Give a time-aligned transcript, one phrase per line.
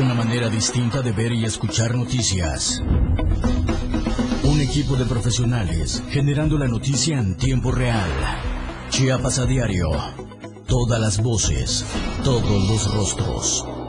[0.00, 2.82] Una manera distinta de ver y escuchar noticias.
[4.44, 8.08] Un equipo de profesionales generando la noticia en tiempo real.
[8.88, 9.90] Chiapas a diario.
[10.66, 11.84] Todas las voces,
[12.24, 13.79] todos los rostros.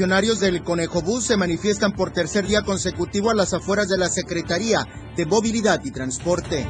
[0.00, 4.08] Concesionarios del Conejo Bus se manifiestan por tercer día consecutivo a las afueras de la
[4.08, 6.66] Secretaría de Movilidad y Transporte.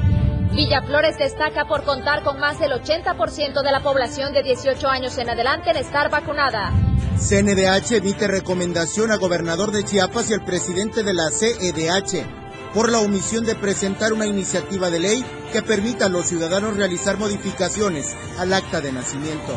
[0.53, 5.31] Villaflores destaca por contar con más del 80% de la población de 18 años en
[5.31, 6.73] adelante en estar vacunada.
[7.21, 12.27] CNDH emite recomendación a gobernador de Chiapas y al presidente de la CEDH
[12.75, 17.17] por la omisión de presentar una iniciativa de ley que permita a los ciudadanos realizar
[17.17, 19.57] modificaciones al acta de nacimiento.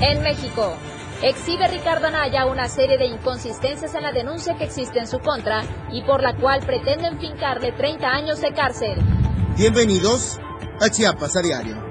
[0.00, 0.76] En México,
[1.22, 5.64] Exhibe Ricardo Anaya una serie de inconsistencias en la denuncia que existe en su contra
[5.90, 9.00] y por la cual pretenden fincarle 30 años de cárcel.
[9.56, 10.38] Bienvenidos
[10.80, 11.87] a Chiapas a Diario.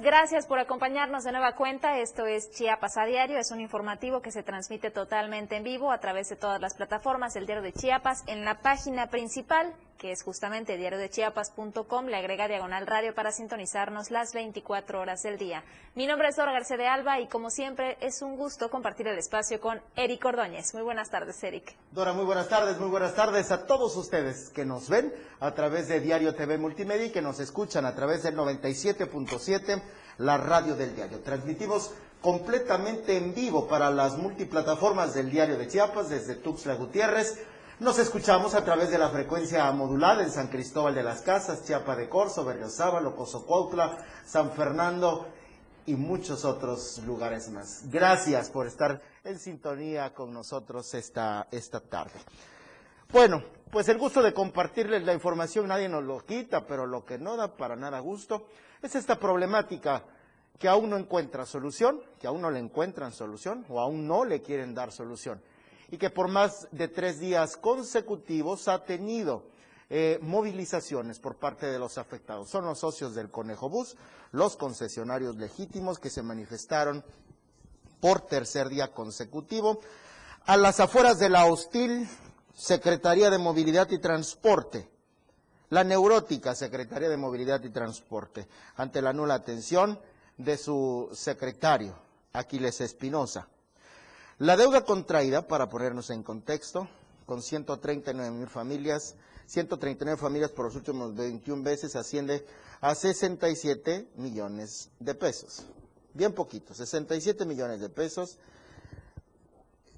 [0.00, 1.98] Gracias por acompañarnos de nueva cuenta.
[1.98, 5.98] Esto es Chiapas a Diario, es un informativo que se transmite totalmente en vivo a
[5.98, 10.22] través de todas las plataformas del Diario de Chiapas en la página principal que es
[10.22, 15.64] justamente diariodechiapas.com, le agrega diagonal radio para sintonizarnos las 24 horas del día.
[15.94, 19.18] Mi nombre es Dora García de Alba y como siempre es un gusto compartir el
[19.18, 20.74] espacio con Eric Ordóñez.
[20.74, 21.74] Muy buenas tardes, Eric.
[21.92, 25.88] Dora, muy buenas tardes, muy buenas tardes a todos ustedes que nos ven a través
[25.88, 29.65] de Diario TV Multimedia y que nos escuchan a través del 97.7,
[30.18, 31.20] la radio del diario.
[31.20, 37.38] Transmitimos completamente en vivo para las multiplataformas del Diario de Chiapas desde Tuxtla Gutiérrez,
[37.78, 41.94] nos escuchamos a través de la frecuencia modulada en San Cristóbal de las Casas, Chiapa
[41.94, 45.26] de Corzo, Berriozábal, Cozocuautla, San Fernando
[45.84, 47.82] y muchos otros lugares más.
[47.90, 52.18] Gracias por estar en sintonía con nosotros esta, esta tarde.
[53.12, 57.18] Bueno, pues el gusto de compartirles la información nadie nos lo quita, pero lo que
[57.18, 58.46] no da para nada gusto
[58.82, 60.04] es esta problemática
[60.58, 64.42] que aún no encuentra solución, que aún no le encuentran solución o aún no le
[64.42, 65.40] quieren dar solución
[65.90, 69.44] y que por más de tres días consecutivos ha tenido
[69.88, 72.50] eh, movilizaciones por parte de los afectados.
[72.50, 73.96] Son los socios del Conejo Bus,
[74.32, 77.04] los concesionarios legítimos que se manifestaron
[78.00, 79.80] por tercer día consecutivo
[80.44, 82.08] a las afueras de la hostil
[82.54, 84.88] Secretaría de Movilidad y Transporte,
[85.70, 88.46] la neurótica Secretaría de Movilidad y Transporte,
[88.76, 89.98] ante la nula atención
[90.36, 91.94] de su secretario,
[92.32, 93.48] Aquiles Espinosa.
[94.38, 96.88] La deuda contraída, para ponernos en contexto,
[97.24, 99.16] con 139 mil familias,
[99.46, 102.44] 139 familias por los últimos 21 meses asciende
[102.80, 105.64] a 67 millones de pesos.
[106.14, 108.38] Bien poquito, 67 millones de pesos.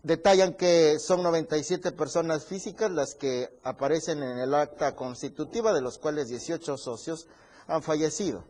[0.09, 5.99] Detallan que son 97 personas físicas las que aparecen en el acta constitutiva, de los
[5.99, 7.27] cuales 18 socios
[7.67, 8.43] han fallecido.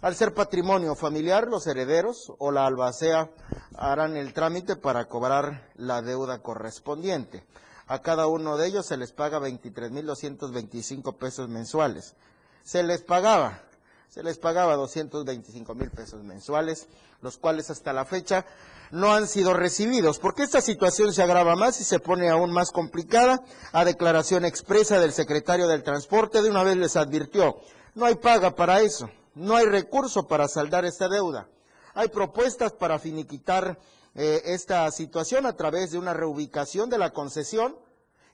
[0.00, 3.28] Al ser patrimonio familiar, los herederos o la albacea
[3.76, 7.44] harán el trámite para cobrar la deuda correspondiente.
[7.86, 12.14] A cada uno de ellos se les paga 23.225 pesos mensuales.
[12.62, 13.60] Se les pagaba,
[14.08, 16.86] se les pagaba 225 mil pesos mensuales,
[17.20, 18.46] los cuales hasta la fecha
[18.92, 22.70] no han sido recibidos, porque esta situación se agrava más y se pone aún más
[22.70, 23.42] complicada.
[23.72, 27.56] A declaración expresa del secretario del Transporte, de una vez les advirtió,
[27.94, 29.10] no hay paga para eso.
[29.34, 31.48] No hay recurso para saldar esta deuda.
[31.94, 33.78] Hay propuestas para finiquitar
[34.14, 37.76] eh, esta situación a través de una reubicación de la concesión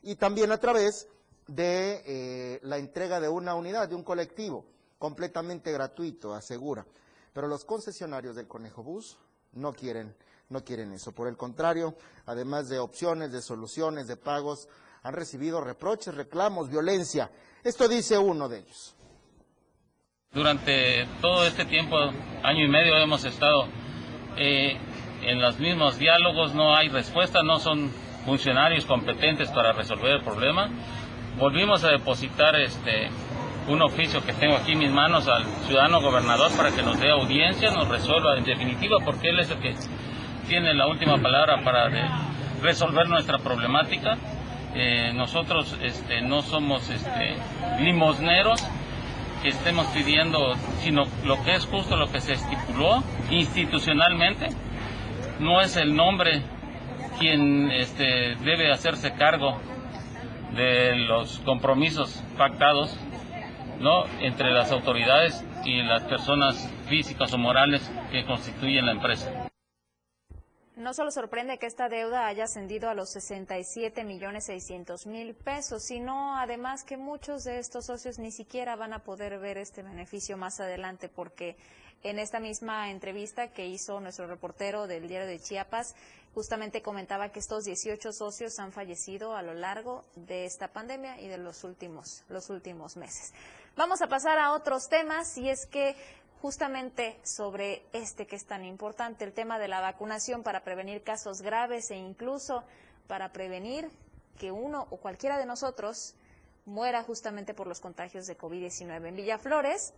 [0.02, 1.06] y también a través
[1.46, 4.64] de eh, la entrega de una unidad, de un colectivo,
[4.98, 6.84] completamente gratuito, asegura.
[7.32, 9.18] Pero los concesionarios del Conejo Bus
[9.52, 10.16] no quieren,
[10.48, 11.12] no quieren eso.
[11.12, 11.94] Por el contrario,
[12.26, 14.68] además de opciones, de soluciones, de pagos,
[15.02, 17.30] han recibido reproches, reclamos, violencia.
[17.62, 18.94] Esto dice uno de ellos.
[20.32, 21.96] Durante todo este tiempo,
[22.42, 23.66] año y medio, hemos estado
[24.36, 24.76] eh,
[25.22, 27.90] en los mismos diálogos no hay respuesta, no son
[28.24, 30.70] funcionarios competentes para resolver el problema.
[31.38, 33.08] Volvimos a depositar este
[33.68, 37.10] un oficio que tengo aquí en mis manos al ciudadano gobernador para que nos dé
[37.10, 39.74] audiencia, nos resuelva en definitiva, porque él es el que
[40.48, 41.90] tiene la última palabra para
[42.62, 44.16] resolver nuestra problemática.
[44.74, 47.36] Eh, nosotros este, no somos este,
[47.80, 48.66] limosneros
[49.42, 54.48] que estemos pidiendo, sino lo que es justo, lo que se estipuló institucionalmente.
[55.38, 56.42] No es el nombre
[57.20, 59.60] quien este, debe hacerse cargo
[60.56, 62.98] de los compromisos pactados
[63.80, 64.04] ¿no?
[64.20, 69.30] entre las autoridades y las personas físicas o morales que constituyen la empresa.
[70.78, 75.82] No solo sorprende que esta deuda haya ascendido a los 67 millones 600 mil pesos,
[75.82, 80.36] sino además que muchos de estos socios ni siquiera van a poder ver este beneficio
[80.36, 81.56] más adelante, porque
[82.04, 85.96] en esta misma entrevista que hizo nuestro reportero del diario de Chiapas,
[86.32, 91.26] justamente comentaba que estos 18 socios han fallecido a lo largo de esta pandemia y
[91.26, 93.32] de los últimos, los últimos meses.
[93.76, 95.96] Vamos a pasar a otros temas y es que
[96.40, 101.42] justamente sobre este que es tan importante, el tema de la vacunación para prevenir casos
[101.42, 102.64] graves e incluso
[103.06, 103.90] para prevenir
[104.38, 106.14] que uno o cualquiera de nosotros
[106.64, 109.08] muera justamente por los contagios de COVID-19.
[109.08, 109.94] En Villaflores,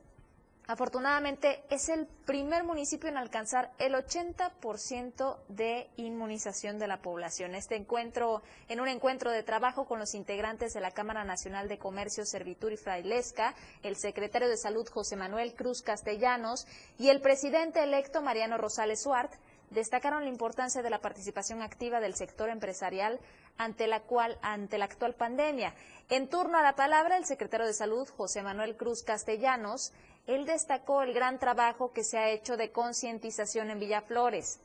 [0.70, 7.56] Afortunadamente, es el primer municipio en alcanzar el 80% de inmunización de la población.
[7.56, 11.78] Este encuentro, en un encuentro de trabajo con los integrantes de la Cámara Nacional de
[11.78, 16.69] Comercio, Servitur y Frailesca, el secretario de Salud José Manuel Cruz Castellanos
[16.99, 19.32] y el presidente electo Mariano Rosales Suart,
[19.70, 23.19] destacaron la importancia de la participación activa del sector empresarial
[23.56, 25.75] ante la cual ante la actual pandemia.
[26.08, 29.93] En turno a la palabra el secretario de Salud José Manuel Cruz Castellanos
[30.35, 34.61] él destacó el gran trabajo que se ha hecho de concientización en Villaflores.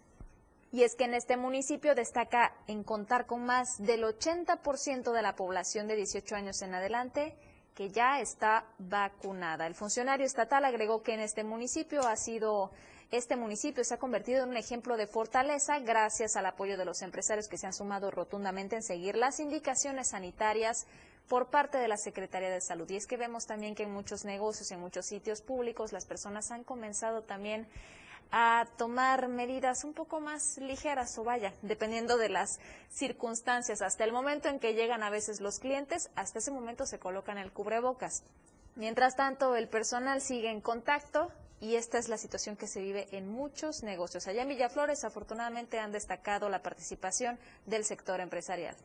[0.72, 5.36] Y es que en este municipio destaca en contar con más del 80% de la
[5.36, 7.36] población de 18 años en adelante
[7.74, 9.68] que ya está vacunada.
[9.68, 12.72] El funcionario estatal agregó que en este municipio ha sido
[13.12, 17.02] este municipio se ha convertido en un ejemplo de fortaleza gracias al apoyo de los
[17.02, 20.88] empresarios que se han sumado rotundamente en seguir las indicaciones sanitarias
[21.28, 22.90] por parte de la Secretaría de Salud.
[22.90, 26.52] Y es que vemos también que en muchos negocios, en muchos sitios públicos, las personas
[26.52, 27.68] han comenzado también
[28.32, 33.82] a tomar medidas un poco más ligeras o vaya, dependiendo de las circunstancias.
[33.82, 37.38] Hasta el momento en que llegan a veces los clientes, hasta ese momento se colocan
[37.38, 38.24] el cubrebocas.
[38.76, 41.32] Mientras tanto, el personal sigue en contacto
[41.62, 44.28] y esta es la situación que se vive en muchos negocios.
[44.28, 48.76] Allá en Villaflores, afortunadamente, han destacado la participación del sector empresarial.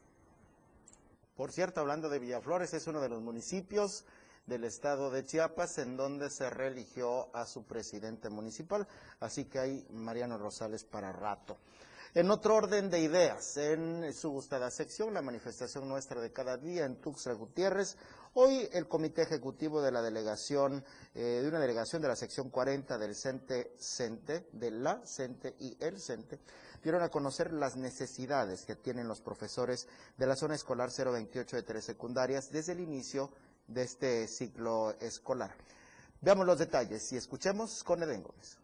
[1.41, 4.05] Por cierto, hablando de Villaflores, es uno de los municipios
[4.45, 8.87] del estado de Chiapas en donde se reeligió a su presidente municipal,
[9.21, 11.57] así que hay Mariano Rosales para rato.
[12.13, 16.85] En otro orden de ideas, en su gustada sección, la manifestación nuestra de cada día
[16.85, 17.97] en Tuxtla Gutiérrez,
[18.35, 20.85] hoy el comité ejecutivo de la delegación,
[21.15, 25.75] eh, de una delegación de la sección 40 del CENTE, CENTE, de la CENTE y
[25.81, 26.39] el CENTE,
[26.83, 29.87] dieron a conocer las necesidades que tienen los profesores
[30.17, 33.31] de la zona escolar 028 de tres secundarias desde el inicio
[33.67, 35.55] de este ciclo escolar.
[36.21, 38.59] Veamos los detalles y escuchemos con Eden Gómez.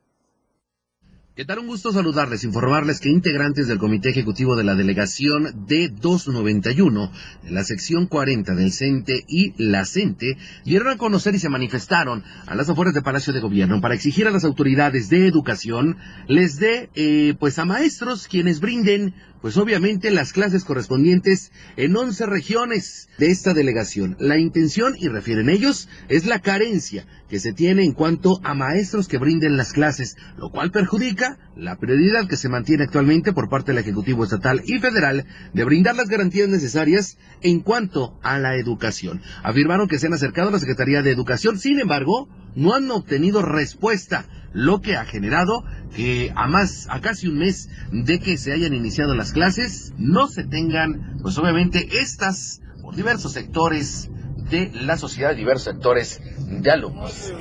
[1.37, 1.59] ¿Qué tal?
[1.59, 7.11] Un gusto saludarles, informarles que integrantes del Comité Ejecutivo de la Delegación D291,
[7.43, 12.25] de la sección 40 del CENTE y la CENTE, dieron a conocer y se manifestaron
[12.47, 16.59] a las afueras del Palacio de Gobierno para exigir a las autoridades de educación les
[16.59, 23.09] dé, eh, pues a maestros quienes brinden pues obviamente las clases correspondientes en 11 regiones
[23.19, 24.17] de esta delegación.
[24.19, 29.09] La intención, y refieren ellos, es la carencia que se tiene en cuanto a maestros
[29.09, 33.73] que brinden las clases, lo cual perjudica la prioridad que se mantiene actualmente por parte
[33.73, 39.23] del Ejecutivo Estatal y Federal de brindar las garantías necesarias en cuanto a la educación.
[39.43, 43.43] Afirmaron que se han acercado a la Secretaría de Educación, sin embargo, no han obtenido
[43.43, 48.55] respuesta lo que ha generado que a más, a casi un mes de que se
[48.55, 54.11] hayan iniciado las clases, no se tengan, pues obviamente estas por diversos sectores
[54.51, 57.35] de la sociedad, diversos sectores de alumnos.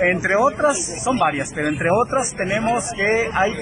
[0.00, 3.52] Entre otras, son varias, pero entre otras tenemos que hay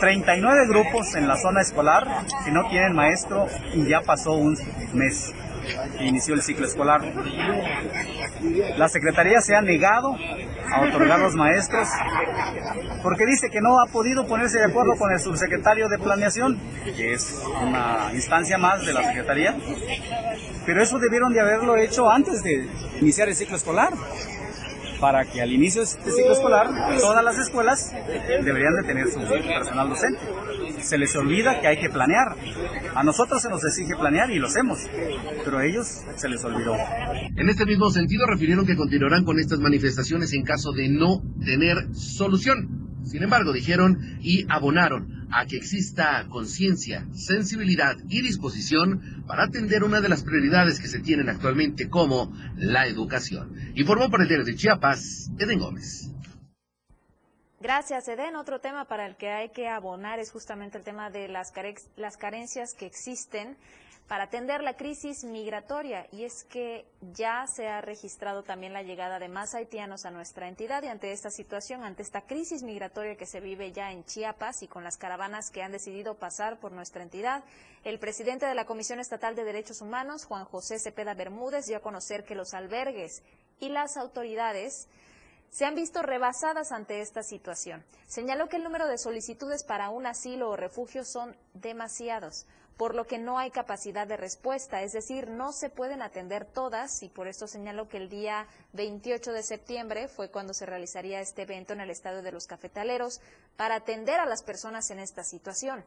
[0.00, 2.06] 39 grupos en la zona escolar
[2.44, 4.56] que no tienen maestro y ya pasó un
[4.94, 5.34] mes
[5.98, 7.02] que inició el ciclo escolar.
[8.78, 10.16] La Secretaría se ha negado
[10.72, 11.88] a otorgar los maestros
[13.02, 16.58] porque dice que no ha podido ponerse de acuerdo con el subsecretario de Planeación,
[16.96, 19.56] que es una instancia más de la Secretaría,
[20.64, 22.68] pero eso debieron de haberlo hecho antes de
[23.00, 23.92] iniciar el ciclo escolar.
[25.02, 26.68] Para que al inicio de este ciclo escolar
[27.00, 27.92] todas las escuelas
[28.44, 30.20] deberían de tener su personal docente.
[30.80, 32.36] Se les olvida que hay que planear.
[32.94, 34.78] A nosotros se nos exige planear y lo hacemos,
[35.44, 36.76] pero a ellos se les olvidó.
[37.36, 41.92] En este mismo sentido, refirieron que continuarán con estas manifestaciones en caso de no tener
[41.94, 42.91] solución.
[43.04, 50.00] Sin embargo, dijeron y abonaron a que exista conciencia, sensibilidad y disposición para atender una
[50.00, 53.54] de las prioridades que se tienen actualmente como la educación.
[53.74, 56.10] Informó por el diario de Chiapas, Eden Gómez.
[57.60, 58.34] Gracias, Eden.
[58.34, 61.52] Otro tema para el que hay que abonar es justamente el tema de las,
[61.96, 63.56] las carencias que existen
[64.08, 69.18] para atender la crisis migratoria y es que ya se ha registrado también la llegada
[69.18, 73.26] de más haitianos a nuestra entidad y ante esta situación, ante esta crisis migratoria que
[73.26, 77.02] se vive ya en Chiapas y con las caravanas que han decidido pasar por nuestra
[77.02, 77.44] entidad,
[77.84, 81.82] el presidente de la Comisión Estatal de Derechos Humanos, Juan José Cepeda Bermúdez, dio a
[81.82, 83.22] conocer que los albergues
[83.60, 84.88] y las autoridades
[85.52, 87.84] se han visto rebasadas ante esta situación.
[88.06, 93.06] Señaló que el número de solicitudes para un asilo o refugio son demasiados por lo
[93.06, 97.28] que no hay capacidad de respuesta, es decir, no se pueden atender todas y por
[97.28, 101.80] esto señalo que el día 28 de septiembre fue cuando se realizaría este evento en
[101.80, 103.20] el Estadio de los Cafetaleros
[103.56, 105.84] para atender a las personas en esta situación.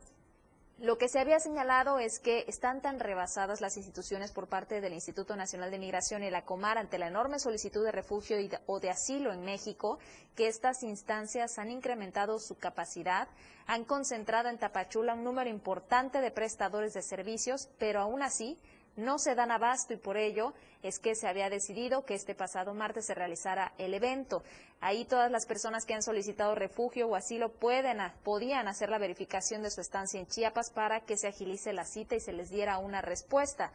[0.77, 4.91] Lo que se había señalado es que están tan rebasadas las instituciones por parte del
[4.91, 8.89] Instituto Nacional de Migración y la Comar ante la enorme solicitud de refugio o de
[8.89, 9.99] asilo en México,
[10.35, 13.29] que estas instancias han incrementado su capacidad,
[13.67, 18.57] han concentrado en Tapachula un número importante de prestadores de servicios, pero aún así
[18.95, 22.73] no se dan abasto y por ello es que se había decidido que este pasado
[22.73, 24.43] martes se realizara el evento.
[24.81, 29.63] Ahí todas las personas que han solicitado refugio o asilo pueden, podían hacer la verificación
[29.63, 32.77] de su estancia en Chiapas para que se agilice la cita y se les diera
[32.77, 33.71] una respuesta.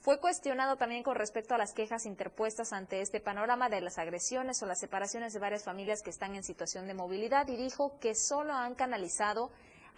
[0.00, 4.62] Fue cuestionado también con respecto a las quejas interpuestas ante este panorama de las agresiones
[4.62, 8.14] o las separaciones de varias familias que están en situación de movilidad y dijo que
[8.14, 9.50] solo han canalizado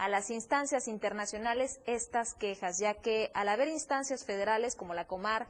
[0.03, 5.47] a las instancias internacionales estas quejas, ya que al haber instancias federales como la Comar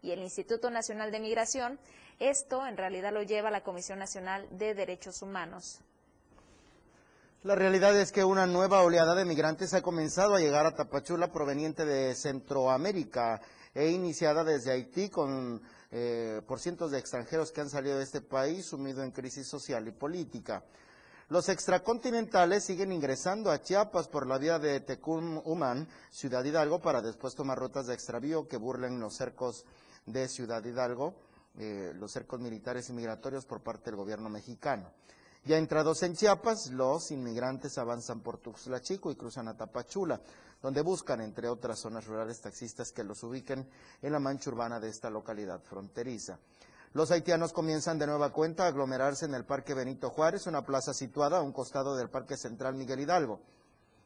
[0.00, 1.80] y el Instituto Nacional de Migración,
[2.20, 5.80] esto en realidad lo lleva a la Comisión Nacional de Derechos Humanos.
[7.42, 11.32] La realidad es que una nueva oleada de migrantes ha comenzado a llegar a Tapachula
[11.32, 13.40] proveniente de Centroamérica
[13.74, 15.60] e iniciada desde Haití con
[15.90, 19.88] eh, por cientos de extranjeros que han salido de este país sumido en crisis social
[19.88, 20.62] y política.
[21.28, 27.34] Los extracontinentales siguen ingresando a Chiapas por la vía de Tecum-Humán, Ciudad Hidalgo, para después
[27.34, 29.64] tomar rutas de extravío que burlen los cercos
[30.06, 31.16] de Ciudad Hidalgo,
[31.58, 34.92] eh, los cercos militares y migratorios por parte del gobierno mexicano.
[35.44, 40.20] Ya entrados en Chiapas, los inmigrantes avanzan por Tuxtla Chico y cruzan a Tapachula,
[40.62, 43.68] donde buscan, entre otras zonas rurales, taxistas que los ubiquen
[44.00, 46.38] en la mancha urbana de esta localidad fronteriza.
[46.96, 50.94] Los haitianos comienzan de nueva cuenta a aglomerarse en el Parque Benito Juárez, una plaza
[50.94, 53.38] situada a un costado del Parque Central Miguel Hidalgo,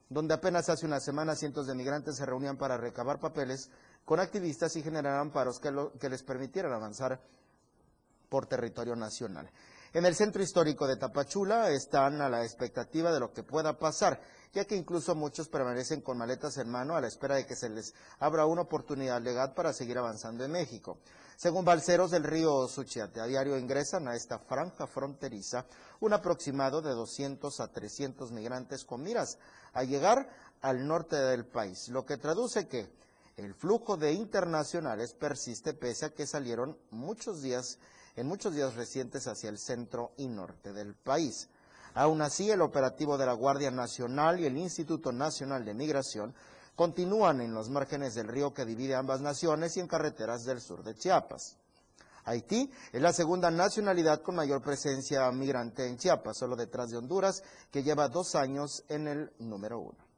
[0.09, 3.71] donde apenas hace una semana cientos de migrantes se reunían para recabar papeles
[4.05, 7.21] con activistas y generar amparos que, que les permitieran avanzar
[8.29, 9.49] por territorio nacional.
[9.93, 14.21] En el centro histórico de Tapachula están a la expectativa de lo que pueda pasar,
[14.53, 17.69] ya que incluso muchos permanecen con maletas en mano a la espera de que se
[17.69, 20.99] les abra una oportunidad legal para seguir avanzando en México.
[21.37, 25.67] Según balseros del río Suchiate, a diario ingresan a esta franja fronteriza
[25.99, 29.39] un aproximado de 200 a 300 migrantes con miras
[29.73, 30.29] a llegar
[30.61, 32.89] al norte del país, lo que traduce que
[33.37, 37.79] el flujo de internacionales persiste pese a que salieron muchos días,
[38.17, 41.49] en muchos días recientes hacia el centro y norte del país.
[41.95, 46.35] Aún así, el operativo de la Guardia Nacional y el Instituto Nacional de Migración
[46.77, 50.83] continúan en los márgenes del río que divide ambas naciones y en carreteras del sur
[50.83, 51.57] de Chiapas.
[52.25, 57.43] Haití es la segunda nacionalidad con mayor presencia migrante en Chiapas, solo detrás de Honduras,
[57.71, 60.10] que lleva dos años en el número uno.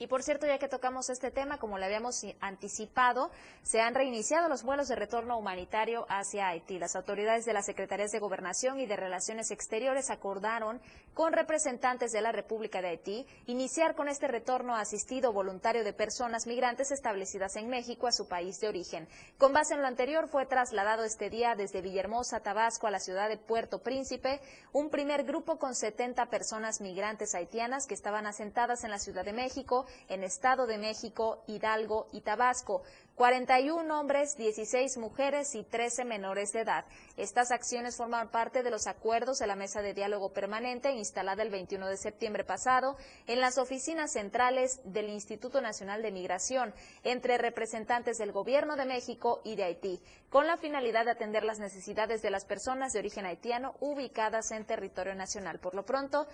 [0.00, 3.30] Y por cierto, ya que tocamos este tema, como le habíamos anticipado,
[3.62, 6.78] se han reiniciado los vuelos de retorno humanitario hacia Haití.
[6.78, 10.80] Las autoridades de las Secretarías de Gobernación y de Relaciones Exteriores acordaron
[11.12, 16.46] con representantes de la República de Haití iniciar con este retorno asistido voluntario de personas
[16.46, 19.06] migrantes establecidas en México a su país de origen.
[19.36, 23.28] Con base en lo anterior, fue trasladado este día desde Villahermosa, Tabasco, a la ciudad
[23.28, 24.40] de Puerto Príncipe,
[24.72, 29.34] un primer grupo con 70 personas migrantes haitianas que estaban asentadas en la Ciudad de
[29.34, 32.82] México en Estado de México, Hidalgo y Tabasco.
[33.20, 36.86] 41 hombres, 16 mujeres y 13 menores de edad.
[37.18, 41.50] Estas acciones forman parte de los acuerdos de la mesa de diálogo permanente instalada el
[41.50, 46.72] 21 de septiembre pasado en las oficinas centrales del Instituto Nacional de Migración
[47.04, 51.58] entre representantes del Gobierno de México y de Haití, con la finalidad de atender las
[51.58, 55.58] necesidades de las personas de origen haitiano ubicadas en territorio nacional.
[55.58, 56.26] Por lo pronto,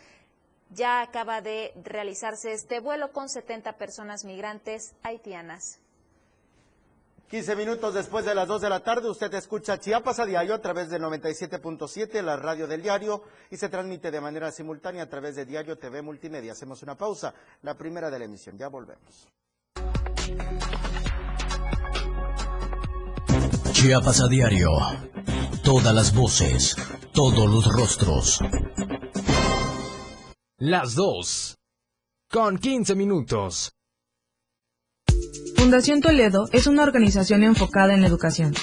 [0.71, 5.81] ya acaba de realizarse este vuelo con 70 personas migrantes haitianas.
[7.29, 10.63] 15 minutos después de las 2 de la tarde, usted escucha Chiapas a diario a
[10.63, 15.35] través de 97.7, la radio del diario, y se transmite de manera simultánea a través
[15.35, 16.53] de Diario TV Multimedia.
[16.53, 18.57] Hacemos una pausa, la primera de la emisión.
[18.57, 19.29] Ya volvemos.
[23.73, 24.71] Chiapas a diario.
[25.65, 26.77] Todas las voces,
[27.13, 28.41] todos los rostros.
[30.59, 31.55] Las 2.
[32.31, 33.73] Con 15 minutos.
[35.55, 38.55] Fundación Toledo es una organización enfocada en la educación.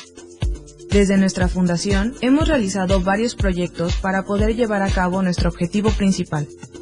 [0.89, 6.47] Desde nuestra fundación hemos realizado varios proyectos para poder llevar a cabo nuestro objetivo principal,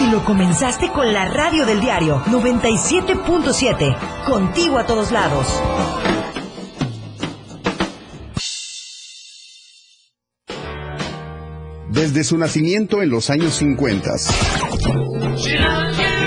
[0.00, 3.96] Y lo comenzaste con la radio del diario 97.7.
[4.26, 5.46] Contigo a todos lados.
[11.90, 14.08] Desde su nacimiento en los años 50,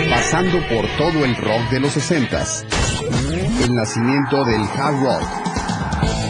[0.10, 2.46] pasando por todo el rock de los 60,
[3.64, 5.24] el nacimiento del hard rock,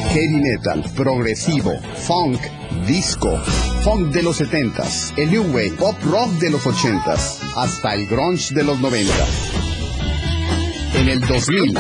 [0.10, 1.72] heavy metal, progresivo,
[2.06, 2.40] funk,
[2.86, 3.36] disco,
[3.84, 4.84] funk de los 70,
[5.18, 7.16] el new wave, pop rock de los 80,
[7.56, 9.14] hasta el grunge de los 90.
[10.96, 11.76] En el 2000,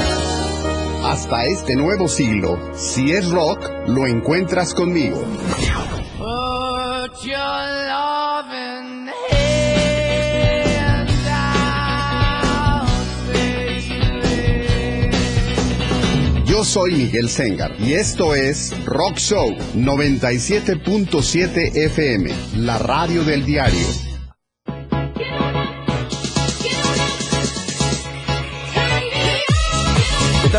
[1.04, 5.24] hasta este nuevo siglo, si es rock, lo encuentras conmigo.
[16.46, 24.11] Yo soy Miguel Sengar y esto es Rock Show 97.7 FM, la radio del diario.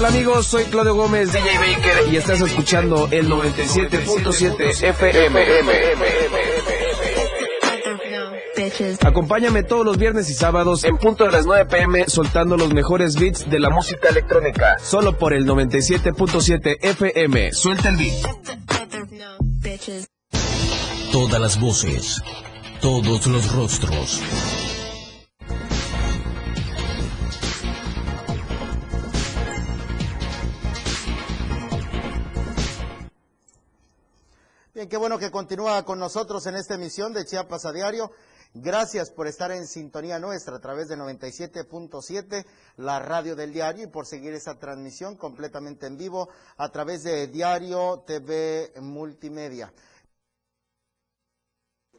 [0.02, 0.46] Tal amigos?
[0.46, 5.46] Soy Claudio Gómez, DJ Baker, y estás escuchando el 97.7 FM.
[9.00, 13.16] Acompáñame todos los viernes y sábados en punto de las 9 pm soltando los mejores
[13.16, 14.76] beats de la música electrónica.
[14.80, 17.52] Solo por el 97.7 FM.
[17.52, 18.14] Suelta el beat.
[21.12, 22.22] Todas las voces,
[22.80, 24.20] todos los rostros.
[34.82, 38.10] Bien, qué bueno que continúa con nosotros en esta emisión de Chiapas a Diario.
[38.52, 42.44] Gracias por estar en sintonía nuestra a través de 97.7,
[42.78, 47.28] la radio del diario, y por seguir esa transmisión completamente en vivo a través de
[47.28, 49.72] Diario TV Multimedia.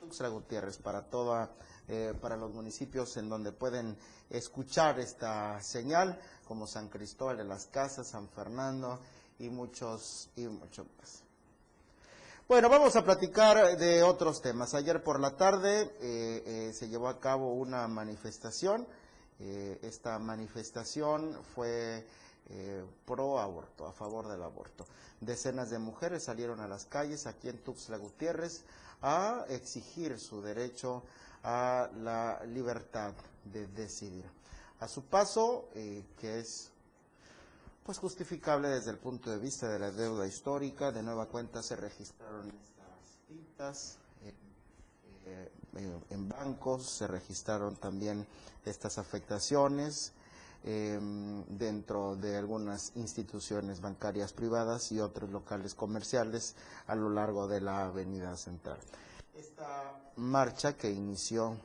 [0.01, 1.55] Gutiérrez para toda,
[1.87, 3.97] eh, para los municipios en donde pueden
[4.29, 8.99] escuchar esta señal, como San Cristóbal de las Casas, San Fernando
[9.39, 11.22] y muchos y muchos más.
[12.53, 14.75] Bueno, vamos a platicar de otros temas.
[14.75, 18.85] Ayer por la tarde eh, eh, se llevó a cabo una manifestación.
[19.39, 22.05] Eh, esta manifestación fue
[22.51, 24.85] eh, pro aborto, a favor del aborto.
[25.19, 28.65] Decenas de mujeres salieron a las calles aquí en Tuxtla Gutiérrez
[29.01, 31.01] a exigir su derecho
[31.41, 33.13] a la libertad
[33.45, 34.25] de decidir.
[34.79, 36.69] A su paso, eh, que es
[37.83, 40.91] pues justificable desde el punto de vista de la deuda histórica.
[40.91, 44.33] De nueva cuenta se registraron estas citas eh,
[45.75, 48.25] eh, en bancos, se registraron también
[48.65, 50.13] estas afectaciones.
[50.65, 56.55] em, dentro de algunas instituciones bancarias privadas y otros locales comerciales
[56.87, 58.77] a lo largo de la avenida central.
[59.35, 61.57] Esta marcha que inició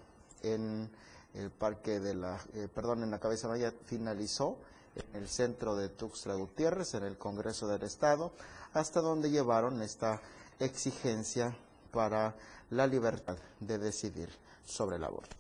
[0.42, 0.90] en
[1.34, 4.58] el parque de la, eh, perdón, en la cabeza Maya finalizó
[4.98, 8.32] en el centro de Tuxtla Gutiérrez, en el Congreso del Estado,
[8.72, 10.20] hasta donde llevaron esta
[10.58, 11.56] exigencia
[11.92, 12.34] para
[12.70, 14.28] la libertad de decidir
[14.64, 15.36] sobre el aborto.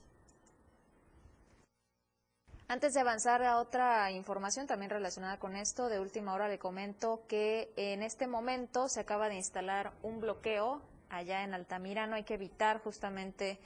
[2.70, 7.22] Antes de avanzar a otra información también relacionada con esto, de última hora le comento
[7.26, 12.16] que en este momento se acaba de instalar un bloqueo allá en Altamirano.
[12.16, 13.58] Hay que evitar justamente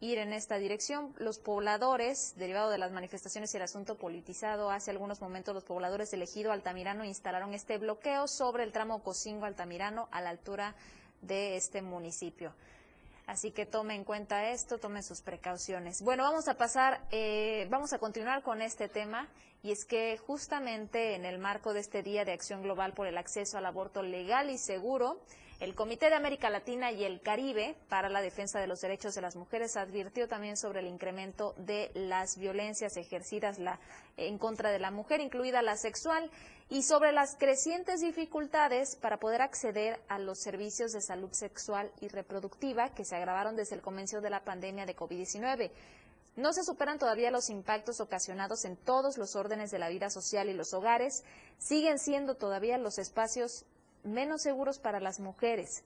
[0.00, 1.14] ir en esta dirección.
[1.18, 6.12] Los pobladores, derivado de las manifestaciones y el asunto politizado, hace algunos momentos los pobladores
[6.12, 10.74] elegido Altamirano instalaron este bloqueo sobre el tramo Cocingo-Altamirano a la altura
[11.20, 12.54] de este municipio.
[13.26, 16.02] Así que tome en cuenta esto, tome sus precauciones.
[16.02, 19.28] Bueno, vamos a pasar, eh, vamos a continuar con este tema
[19.62, 23.18] y es que justamente en el marco de este Día de Acción Global por el
[23.18, 25.20] Acceso al Aborto Legal y Seguro,
[25.60, 29.20] el Comité de América Latina y el Caribe para la Defensa de los Derechos de
[29.20, 33.58] las Mujeres advirtió también sobre el incremento de las violencias ejercidas
[34.16, 36.30] en contra de la mujer, incluida la sexual,
[36.70, 42.08] y sobre las crecientes dificultades para poder acceder a los servicios de salud sexual y
[42.08, 45.70] reproductiva que se agravaron desde el comienzo de la pandemia de COVID-19.
[46.36, 50.48] No se superan todavía los impactos ocasionados en todos los órdenes de la vida social
[50.48, 51.24] y los hogares.
[51.58, 53.64] Siguen siendo todavía los espacios
[54.04, 55.82] menos seguros para las mujeres.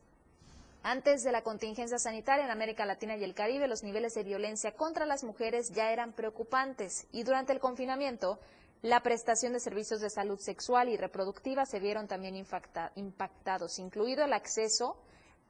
[0.83, 4.73] Antes de la contingencia sanitaria en América Latina y el Caribe, los niveles de violencia
[4.73, 8.39] contra las mujeres ya eran preocupantes y durante el confinamiento,
[8.83, 14.35] la prestación de servicios de salud sexual y reproductiva se vieron también impactados, incluido el
[14.35, 14.99] acceso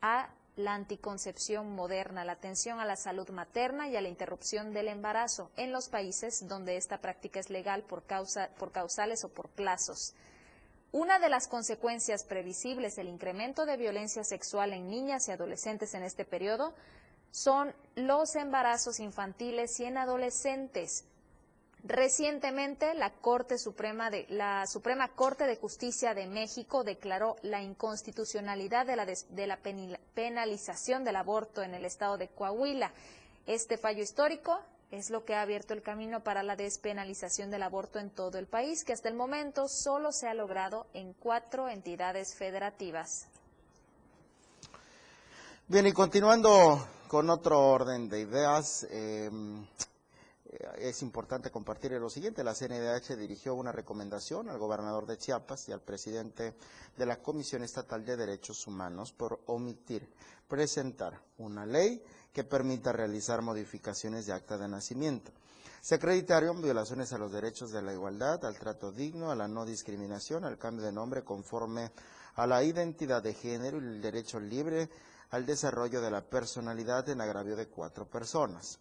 [0.00, 4.88] a la anticoncepción moderna, la atención a la salud materna y a la interrupción del
[4.88, 9.48] embarazo en los países donde esta práctica es legal por, causa, por causales o por
[9.48, 10.14] plazos.
[10.92, 16.04] Una de las consecuencias previsibles del incremento de violencia sexual en niñas y adolescentes en
[16.04, 16.72] este periodo
[17.32, 21.04] son los embarazos infantiles y en adolescentes.
[21.86, 28.86] Recientemente, la Corte Suprema de la Suprema Corte de Justicia de México declaró la inconstitucionalidad
[28.86, 29.58] de la,
[30.14, 32.90] penalización del aborto en el estado de Coahuila.
[33.46, 34.58] Este fallo histórico
[34.90, 38.46] es lo que ha abierto el camino para la despenalización del aborto en todo el
[38.46, 43.26] país, que hasta el momento solo se ha logrado en cuatro entidades federativas.
[45.68, 49.66] Bien, y continuando con otro orden de ideas, em,
[50.78, 52.44] es importante compartir lo siguiente.
[52.44, 56.54] La CNDH dirigió una recomendación al gobernador de Chiapas y al presidente
[56.96, 60.08] de la Comisión Estatal de Derechos Humanos por omitir
[60.48, 65.32] presentar una ley que permita realizar modificaciones de acta de nacimiento.
[65.80, 69.66] Se acreditaron violaciones a los derechos de la igualdad, al trato digno, a la no
[69.66, 71.92] discriminación, al cambio de nombre conforme
[72.36, 74.88] a la identidad de género y el derecho libre
[75.30, 78.78] al desarrollo de la personalidad en agravio de cuatro personas.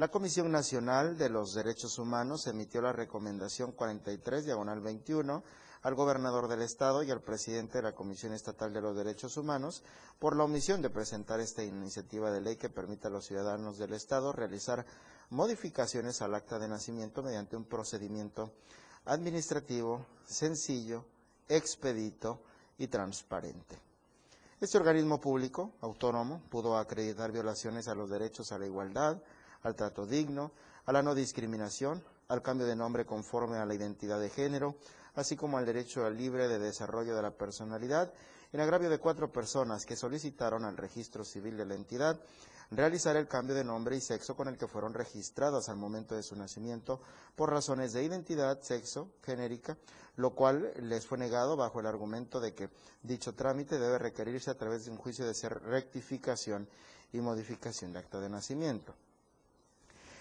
[0.00, 5.44] La Comisión Nacional de los Derechos Humanos emitió la recomendación 43, diagonal 21,
[5.82, 9.82] al gobernador del Estado y al presidente de la Comisión Estatal de los Derechos Humanos
[10.18, 13.92] por la omisión de presentar esta iniciativa de ley que permita a los ciudadanos del
[13.92, 14.86] Estado realizar
[15.28, 18.54] modificaciones al acta de nacimiento mediante un procedimiento
[19.04, 21.04] administrativo, sencillo,
[21.46, 22.40] expedito
[22.78, 23.78] y transparente.
[24.62, 29.22] Este organismo público, autónomo, pudo acreditar violaciones a los derechos a la igualdad,
[29.62, 30.52] al trato digno,
[30.86, 34.76] a la no discriminación, al cambio de nombre conforme a la identidad de género,
[35.14, 38.12] así como al derecho al libre de desarrollo de la personalidad,
[38.52, 42.20] en agravio de cuatro personas que solicitaron al registro civil de la entidad
[42.70, 46.22] realizar el cambio de nombre y sexo con el que fueron registradas al momento de
[46.22, 47.00] su nacimiento
[47.34, 49.76] por razones de identidad, sexo, genérica,
[50.16, 52.70] lo cual les fue negado bajo el argumento de que
[53.02, 56.68] dicho trámite debe requerirse a través de un juicio de ser rectificación
[57.12, 58.94] y modificación de acta de nacimiento.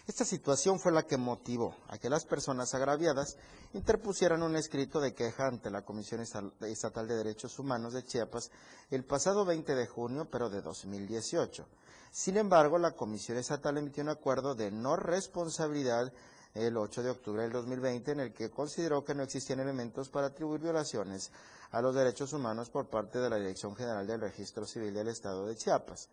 [0.09, 3.37] Esta situación fue la que motivó a que las personas agraviadas
[3.73, 8.49] interpusieran un escrito de queja ante la Comisión Estatal de Derechos Humanos de Chiapas
[8.89, 11.63] el pasado 20 de junio, pero de 2018.
[12.09, 16.11] Sin embargo, la Comisión Estatal emitió un acuerdo de no responsabilidad
[16.55, 20.25] el 8 de octubre del 2020 en el que consideró que no existían elementos para
[20.25, 21.29] atribuir violaciones
[21.69, 25.45] a los derechos humanos por parte de la Dirección General del Registro Civil del Estado
[25.45, 26.09] de Chiapas.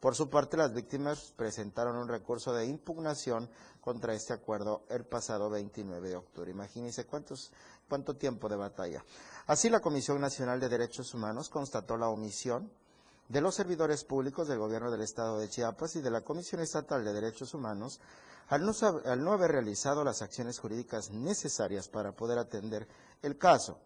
[0.00, 5.50] Por su parte, las víctimas presentaron un recurso de impugnación contra este acuerdo el pasado
[5.50, 6.50] 29 de octubre.
[6.50, 7.50] Imagínense cuántos,
[7.88, 9.04] cuánto tiempo de batalla.
[9.46, 12.70] Así, la Comisión Nacional de Derechos Humanos constató la omisión
[13.28, 17.04] de los servidores públicos del gobierno del estado de Chiapas y de la Comisión Estatal
[17.04, 18.00] de Derechos Humanos
[18.48, 18.72] al no,
[19.04, 22.86] al no haber realizado las acciones jurídicas necesarias para poder atender
[23.22, 23.78] el caso.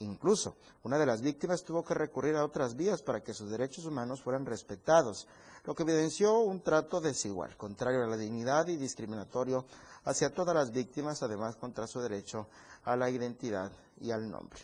[0.00, 3.84] Incluso, una de las víctimas tuvo que recurrir a otras vías para que sus derechos
[3.84, 5.26] humanos fueran respetados,
[5.64, 9.66] lo que evidenció un trato desigual, contrario a la dignidad y discriminatorio
[10.04, 12.48] hacia todas las víctimas, además contra su derecho
[12.84, 14.58] a la identidad y al nombre.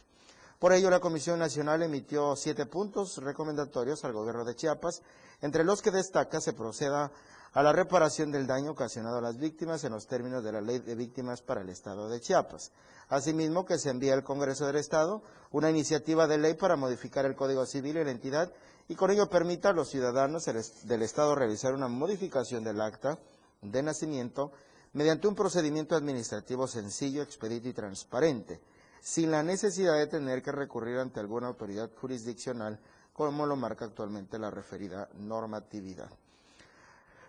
[0.58, 5.02] Por ello, la Comisión Nacional emitió siete puntos recomendatorios al gobierno de Chiapas,
[5.42, 7.12] entre los que destaca se proceda
[7.56, 10.78] a la reparación del daño ocasionado a las víctimas en los términos de la Ley
[10.80, 12.70] de Víctimas para el Estado de Chiapas.
[13.08, 17.34] Asimismo, que se envíe al Congreso del Estado una iniciativa de ley para modificar el
[17.34, 18.52] Código Civil en la entidad
[18.88, 23.18] y con ello permita a los ciudadanos del Estado realizar una modificación del acta
[23.62, 24.52] de nacimiento
[24.92, 28.60] mediante un procedimiento administrativo sencillo, expedito y transparente,
[29.00, 32.78] sin la necesidad de tener que recurrir ante alguna autoridad jurisdiccional
[33.14, 36.10] como lo marca actualmente la referida normatividad.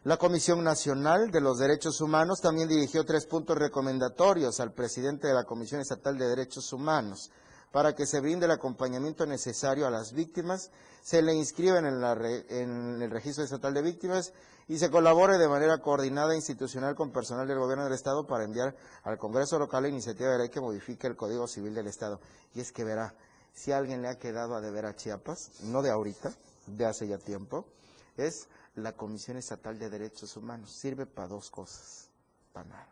[0.08, 5.34] La Comisión Nacional de los Derechos Humanos también dirigió tres puntos recomendatorios al presidente de
[5.34, 7.30] la Comisión Estatal de Derechos Humanos
[7.74, 10.72] para que se brinde el acompañamiento necesario a las víctimas,
[11.04, 14.32] se le inscriba en, en, el Registro Estatal de Víctimas
[14.70, 18.46] y se colabore de manera coordinada e institucional con personal del Gobierno del Estado para
[18.46, 22.22] enviar al Congreso local la iniciativa de ley que modifique el Código Civil del Estado.
[22.56, 23.14] Y es que verá,
[23.54, 26.32] si alguien le ha quedado a deber a Chiapas, no de ahorita,
[26.66, 27.66] de hace ya tiempo,
[28.16, 30.72] es la Comisión Estatal de Derechos Humanos.
[30.72, 32.10] Sirve para dos cosas,
[32.54, 32.88] para nada.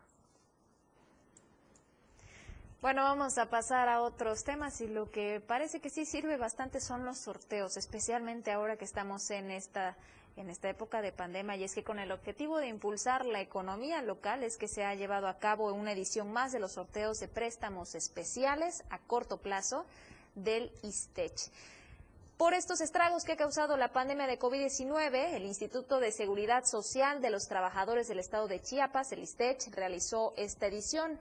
[2.82, 6.80] Bueno, vamos a pasar a otros temas y lo que parece que sí sirve bastante
[6.80, 9.96] son los sorteos, especialmente ahora que estamos en esta
[10.36, 14.02] en esta época de pandemia y es que con el objetivo de impulsar la economía
[14.02, 17.28] local es que se ha llevado a cabo una edición más de los sorteos de
[17.28, 19.86] préstamos especiales a corto plazo
[20.34, 21.50] del ISTECH.
[22.36, 27.22] Por estos estragos que ha causado la pandemia de COVID-19, el Instituto de Seguridad Social
[27.22, 31.18] de los Trabajadores del Estado de Chiapas, el ISTECH, realizó esta edición.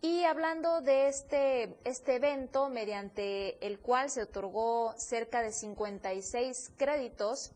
[0.00, 7.52] Y hablando de este, este evento, mediante el cual se otorgó cerca de 56 créditos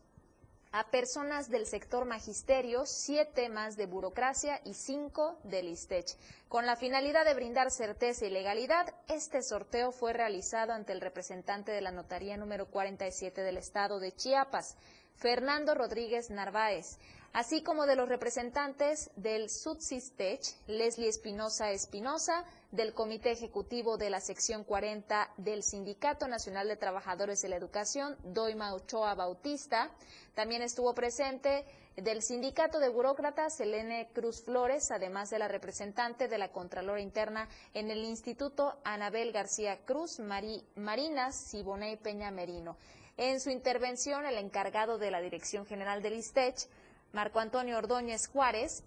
[0.73, 6.17] a personas del sector magisterio, siete más de burocracia y cinco del ISTECH.
[6.49, 11.71] Con la finalidad de brindar certeza y legalidad, este sorteo fue realizado ante el representante
[11.71, 14.75] de la notaría número 47 del estado de Chiapas,
[15.15, 16.97] Fernando Rodríguez Narváez,
[17.33, 24.19] así como de los representantes del SUDSISTECH, Leslie Espinosa Espinosa, del Comité Ejecutivo de la
[24.19, 29.91] Sección 40 del Sindicato Nacional de Trabajadores de la Educación, Doima Ochoa Bautista.
[30.35, 31.65] También estuvo presente
[31.95, 37.47] del Sindicato de Burócratas, Selene Cruz Flores, además de la representante de la Contralora Interna
[37.73, 42.77] en el Instituto, Anabel García Cruz, Marina Siboney Peña Merino.
[43.17, 46.67] En su intervención, el encargado de la Dirección General del ISTECH,
[47.13, 48.81] Marco Antonio Ordóñez Juárez,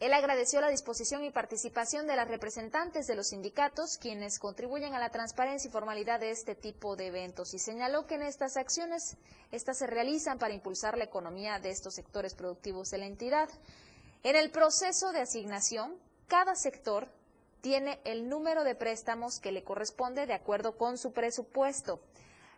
[0.00, 4.98] él agradeció la disposición y participación de las representantes de los sindicatos, quienes contribuyen a
[4.98, 9.16] la transparencia y formalidad de este tipo de eventos, y señaló que en estas acciones,
[9.50, 13.48] estas se realizan para impulsar la economía de estos sectores productivos de la entidad.
[14.24, 17.08] En el proceso de asignación, cada sector
[17.62, 21.98] tiene el número de préstamos que le corresponde de acuerdo con su presupuesto.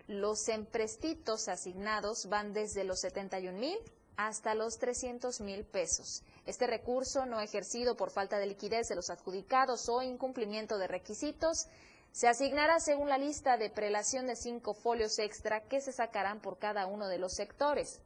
[0.08, 3.78] Los emprestitos asignados van desde los 71 mil
[4.26, 6.22] hasta los 300 mil pesos.
[6.46, 11.68] Este recurso no ejercido por falta de liquidez de los adjudicados o incumplimiento de requisitos
[12.12, 16.58] se asignará según la lista de prelación de cinco folios extra que se sacarán por
[16.58, 18.00] cada uno de los sectores.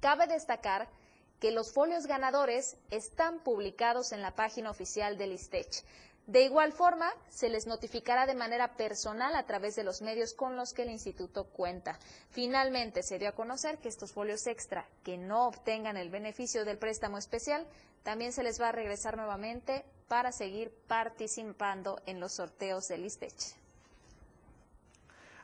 [0.00, 0.88] Cabe destacar
[1.38, 5.84] que los folios ganadores están publicados en la página oficial del ISTECH.
[6.26, 10.56] De igual forma, se les notificará de manera personal a través de los medios con
[10.56, 11.98] los que el instituto cuenta.
[12.30, 16.78] Finalmente, se dio a conocer que estos folios extra que no obtengan el beneficio del
[16.78, 17.66] préstamo especial,
[18.04, 23.56] también se les va a regresar nuevamente para seguir participando en los sorteos del ISTECH.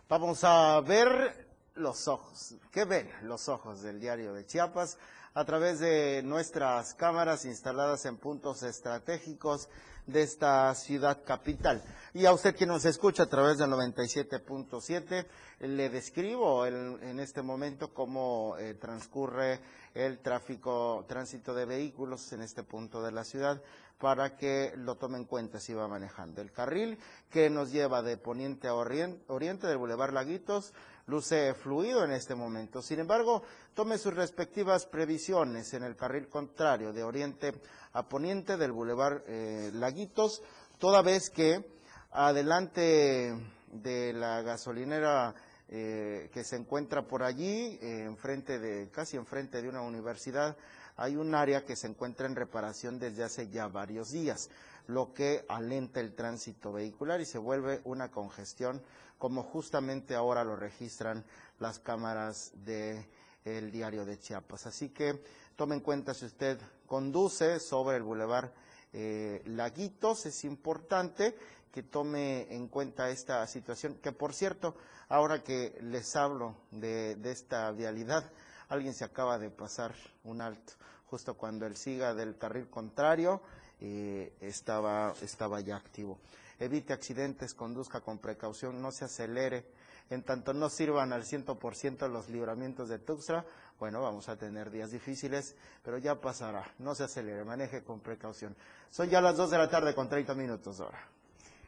[0.09, 2.55] Vamos a ver los ojos.
[2.71, 4.97] ¿Qué ven los ojos del diario de Chiapas?
[5.35, 9.69] A través de nuestras cámaras instaladas en puntos estratégicos
[10.09, 11.83] de esta ciudad capital.
[12.14, 15.27] Y a usted que nos escucha a través del 97.7,
[15.61, 19.61] le describo en este momento cómo eh, transcurre
[19.94, 23.62] el tráfico, tránsito de vehículos en este punto de la ciudad
[23.99, 26.40] para que lo tome en cuenta si va manejando.
[26.40, 26.99] El carril
[27.31, 30.73] que nos lleva de poniente a oriente del Boulevard Laguitos
[31.09, 32.81] luce fluido en este momento.
[32.81, 33.42] Sin embargo,
[33.75, 37.55] tome sus respectivas previsiones en el carril contrario de oriente
[37.92, 40.42] a poniente del Boulevard eh, Laguitos,
[40.79, 41.64] toda vez que
[42.12, 43.35] adelante
[43.73, 45.35] de la gasolinera
[45.71, 50.57] eh, que se encuentra por allí, eh, enfrente de, casi enfrente de una universidad,
[50.97, 54.49] hay un área que se encuentra en reparación desde hace ya varios días,
[54.87, 58.83] lo que alenta el tránsito vehicular y se vuelve una congestión,
[59.18, 61.24] como justamente ahora lo registran
[61.59, 63.04] las cámaras del
[63.44, 64.66] el diario de Chiapas.
[64.66, 65.22] Así que
[65.57, 68.52] tome en cuenta si usted conduce sobre el bulevar
[68.92, 71.37] eh, Laguitos, es importante
[71.72, 74.74] que tome en cuenta esta situación, que por cierto,
[75.09, 78.31] ahora que les hablo de, de esta vialidad,
[78.68, 80.72] alguien se acaba de pasar un alto,
[81.07, 83.42] justo cuando el siga del carril contrario
[83.81, 86.18] eh, estaba, estaba ya activo.
[86.59, 89.66] Evite accidentes, conduzca con precaución, no se acelere.
[90.11, 93.44] En tanto no sirvan al 100% los libramientos de Tuxtla,
[93.79, 96.64] bueno, vamos a tener días difíciles, pero ya pasará.
[96.79, 98.57] No se acelere, maneje con precaución.
[98.90, 100.99] Son ya las 2 de la tarde con 30 minutos ahora.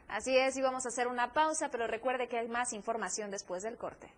[0.09, 3.63] Así es, y vamos a hacer una pausa, pero recuerde que hay más información después
[3.63, 4.11] del corte.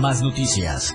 [0.00, 0.94] Más noticias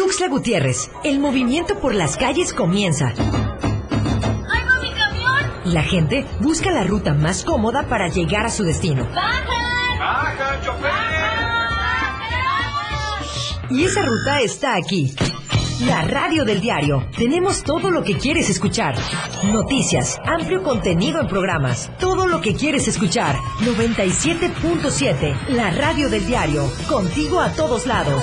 [0.00, 3.12] Tuxtla Gutiérrez, el movimiento por las calles comienza.
[3.18, 5.44] ¡Ay, mi camión!
[5.66, 9.06] La gente busca la ruta más cómoda para llegar a su destino.
[9.14, 9.98] ¡Bajan!
[9.98, 10.90] ¡Baja, chofer!
[13.68, 15.14] Y esa ruta está aquí.
[15.84, 17.06] La radio del diario.
[17.14, 18.94] Tenemos todo lo que quieres escuchar.
[19.52, 21.90] Noticias, amplio contenido en programas.
[21.98, 23.36] Todo lo que quieres escuchar.
[23.60, 25.48] 97.7.
[25.48, 26.72] La radio del diario.
[26.88, 28.22] Contigo a todos lados.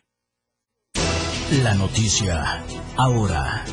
[1.51, 2.63] La noticia
[2.95, 3.65] ahora.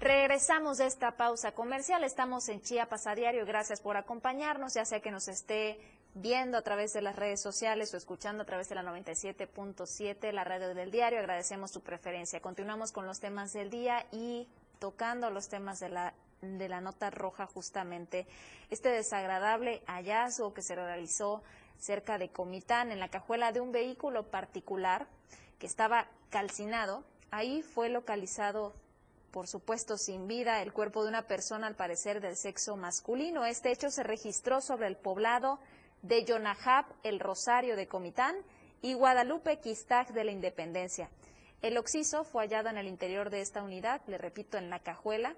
[0.00, 2.02] Regresamos de esta pausa comercial.
[2.02, 3.46] Estamos en Chiapas a diario.
[3.46, 5.78] Gracias por acompañarnos, ya sea que nos esté
[6.14, 10.44] viendo a través de las redes sociales o escuchando a través de la 97.7, la
[10.44, 11.18] radio del diario.
[11.18, 12.40] Agradecemos su preferencia.
[12.40, 17.10] Continuamos con los temas del día y tocando los temas de la de la nota
[17.10, 18.26] roja justamente
[18.70, 21.42] este desagradable hallazgo que se realizó
[21.78, 25.06] cerca de Comitán en la cajuela de un vehículo particular
[25.58, 27.04] que estaba calcinado.
[27.30, 28.74] Ahí fue localizado
[29.30, 33.44] por supuesto sin vida, el cuerpo de una persona al parecer del sexo masculino.
[33.44, 35.60] Este hecho se registró sobre el poblado
[36.02, 38.36] de Yonajab, el Rosario de Comitán
[38.82, 41.10] y Guadalupe Quistag de la Independencia.
[41.62, 45.36] El occiso fue hallado en el interior de esta unidad, le repito, en la cajuela,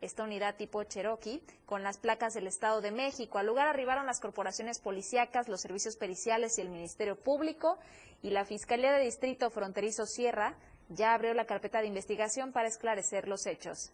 [0.00, 3.38] esta unidad tipo Cherokee, con las placas del Estado de México.
[3.38, 7.78] Al lugar arribaron las corporaciones policíacas, los servicios periciales y el Ministerio Público
[8.22, 10.56] y la Fiscalía de Distrito Fronterizo Sierra
[10.88, 13.92] ya abrió la carpeta de investigación para esclarecer los hechos.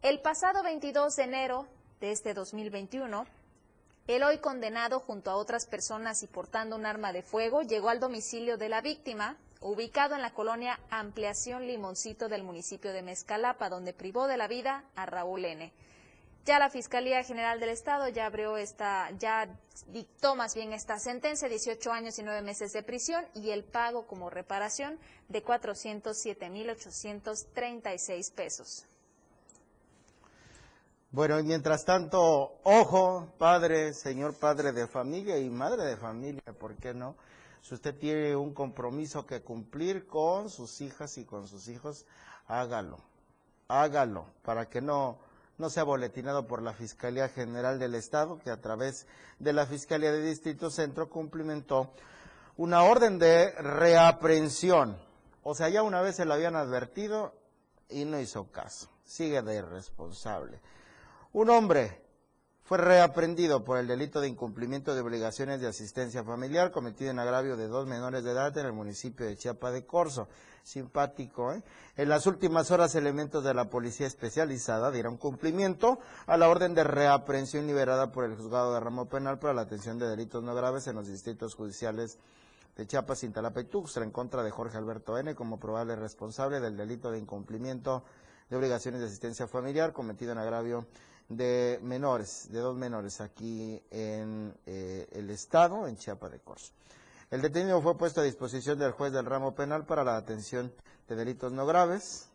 [0.04, 1.66] El pasado 22 de enero
[2.00, 3.26] de este 2021,
[4.06, 8.00] el hoy condenado junto a otras personas y portando un arma de fuego llegó al
[8.00, 13.92] domicilio de la víctima, ubicado en la colonia Ampliación Limoncito del municipio de Mezcalapa, donde
[13.92, 15.74] privó de la vida a Raúl N.
[16.46, 19.50] Ya la Fiscalía General del Estado ya abrió esta, ya
[19.88, 24.06] dictó más bien esta sentencia, 18 años y 9 meses de prisión y el pago
[24.06, 28.86] como reparación de 407.836 pesos.
[31.10, 36.76] Bueno, y mientras tanto, ojo, padre, señor padre de familia y madre de familia, ¿por
[36.76, 37.16] qué no?
[37.62, 42.06] Si usted tiene un compromiso que cumplir con sus hijas y con sus hijos,
[42.48, 42.98] hágalo,
[43.70, 45.18] hágalo, para que no,
[45.58, 49.08] no sea boletinado por la Fiscalía General del Estado, que a través
[49.40, 51.94] de la Fiscalía de Distrito Centro cumplimentó
[52.58, 54.98] una orden de reaprensión.
[55.42, 57.34] O sea, ya una vez se lo habían advertido
[57.88, 58.90] y no hizo caso.
[59.06, 60.60] Sigue de irresponsable.
[61.38, 62.02] Un hombre
[62.64, 67.56] fue reaprendido por el delito de incumplimiento de obligaciones de asistencia familiar cometido en agravio
[67.56, 70.28] de dos menores de edad en el municipio de Chiapa de Corzo.
[70.64, 71.62] Simpático, ¿eh?
[71.96, 76.84] En las últimas horas, elementos de la policía especializada dieron cumplimiento a la orden de
[76.84, 80.88] reaprensión liberada por el juzgado de ramo penal para la atención de delitos no graves
[80.88, 82.18] en los distritos judiciales
[82.76, 85.36] de Chiapas, Cintalapa y Tuxtla en contra de Jorge Alberto N.
[85.36, 88.04] como probable responsable del delito de incumplimiento
[88.50, 90.88] de obligaciones de asistencia familiar cometido en agravio
[91.30, 96.72] de menores, de dos menores aquí en eh, el estado, en Chiapa de Corzo.
[97.30, 100.74] El detenido fue puesto a disposición del juez del ramo penal para la atención
[101.08, 102.30] de delitos no graves,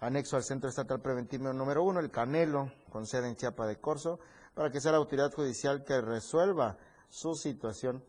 [0.00, 4.18] anexo al Centro Estatal Preventivo número uno, el Canelo, con sede en Chiapa de Corzo,
[4.54, 6.76] para que sea la autoridad judicial que resuelva
[7.08, 8.04] su situación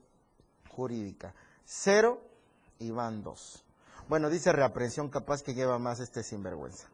[0.69, 1.33] jurídica.
[1.63, 2.21] Cero
[2.79, 3.63] y van dos.
[4.09, 6.92] Bueno, dice reaprensión capaz que lleva más este sinvergüenza.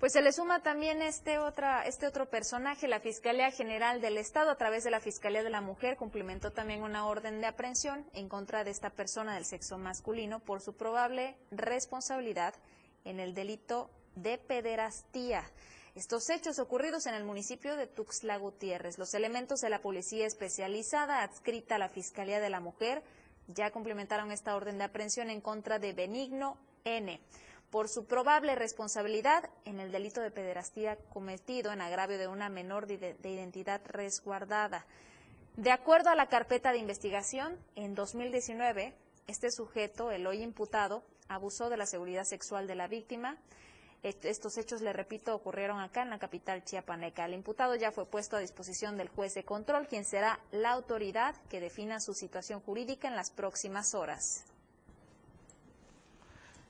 [0.00, 4.50] Pues se le suma también este, otra, este otro personaje, la Fiscalía General del Estado,
[4.50, 8.30] a través de la Fiscalía de la Mujer, cumplimentó también una orden de aprehensión en
[8.30, 12.54] contra de esta persona del sexo masculino por su probable responsabilidad
[13.04, 15.44] en el delito de pederastía.
[15.94, 18.96] Estos hechos ocurridos en el municipio de Tuxtla Gutiérrez.
[18.96, 23.02] Los elementos de la policía especializada adscrita a la Fiscalía de la Mujer
[23.48, 27.20] ya cumplimentaron esta orden de aprehensión en contra de Benigno N
[27.70, 32.86] por su probable responsabilidad en el delito de pederastía cometido en agravio de una menor
[32.86, 34.86] de, identidad resguardada.
[35.56, 38.94] De acuerdo a la carpeta de investigación, en 2019,
[39.28, 43.36] este sujeto, el hoy imputado, abusó de la seguridad sexual de la víctima.
[44.02, 47.26] Estos hechos, le repito, ocurrieron acá en la capital chiapaneca.
[47.26, 51.36] El imputado ya fue puesto a disposición del juez de control, quien será la autoridad
[51.48, 54.49] que defina su situación jurídica en las próximas horas.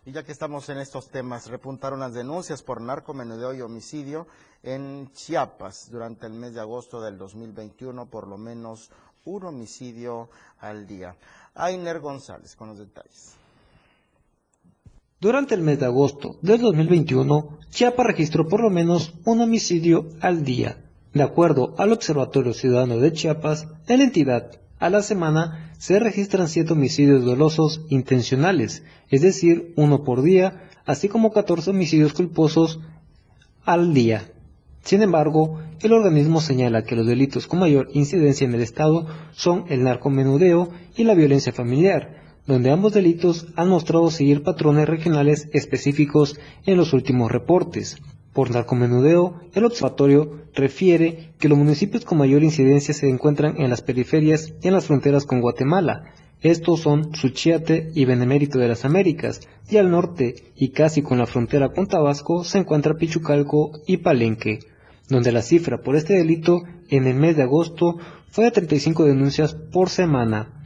[0.07, 4.26] Y ya que estamos en estos temas, repuntaron las denuncias por narcomenudeo y homicidio
[4.62, 8.90] en Chiapas durante el mes de agosto del 2021, por lo menos
[9.24, 11.16] un homicidio al día.
[11.55, 13.34] Ainer González con los detalles.
[15.20, 20.44] Durante el mes de agosto del 2021, Chiapas registró por lo menos un homicidio al
[20.44, 20.82] día.
[21.12, 26.47] De acuerdo al Observatorio Ciudadano de Chiapas, en la entidad, a la semana se registran
[26.47, 32.81] 7 homicidios dolosos intencionales, es decir, uno por día, así como 14 homicidios culposos
[33.64, 34.31] al día.
[34.83, 39.64] Sin embargo, el organismo señala que los delitos con mayor incidencia en el Estado son
[39.70, 40.68] el narcomenudeo
[40.99, 46.93] y la violencia familiar, donde ambos delitos han mostrado seguir patrones regionales específicos en los
[46.93, 47.97] últimos reportes.
[48.33, 53.83] Por narcomenudeo, el observatorio refiere que los municipios con mayor incidencia se encuentran en las
[53.83, 56.12] periferias y en las fronteras con Guatemala.
[56.41, 61.26] Estos son Suchiate y Benemérito de las Américas, y al norte, y casi con la
[61.26, 64.61] frontera con Tabasco, se encuentra Pichucalco y Palenque,
[65.09, 67.99] donde la cifra por este delito en el mes de agosto
[68.31, 70.59] fue de 35 denuncias por semana,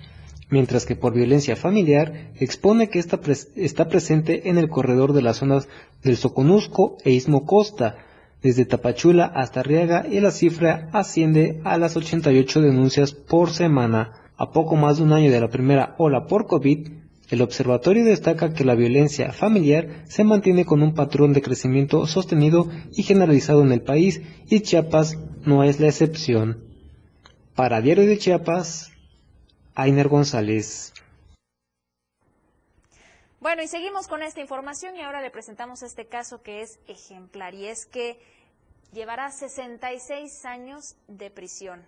[0.51, 3.21] mientras que por violencia familiar expone que está,
[3.57, 5.69] está presente en el corredor de las zonas
[6.03, 7.97] del Soconusco e Istmo Costa,
[8.43, 14.13] desde Tapachula hasta Arriaga y la cifra asciende a las 88 denuncias por semana.
[14.37, 16.89] A poco más de un año de la primera ola por COVID,
[17.31, 22.69] el observatorio destaca que la violencia familiar se mantiene con un patrón de crecimiento sostenido
[22.95, 24.21] y generalizado en el país
[24.51, 26.65] y Chiapas no es la excepción.
[27.55, 28.94] Para Diario de Chiapas,
[29.77, 30.93] Ainer González.
[33.41, 37.55] Bueno, y seguimos con esta información y ahora le presentamos este caso que es ejemplar
[37.55, 38.19] y es que
[38.93, 41.85] llevará 66 años de prisión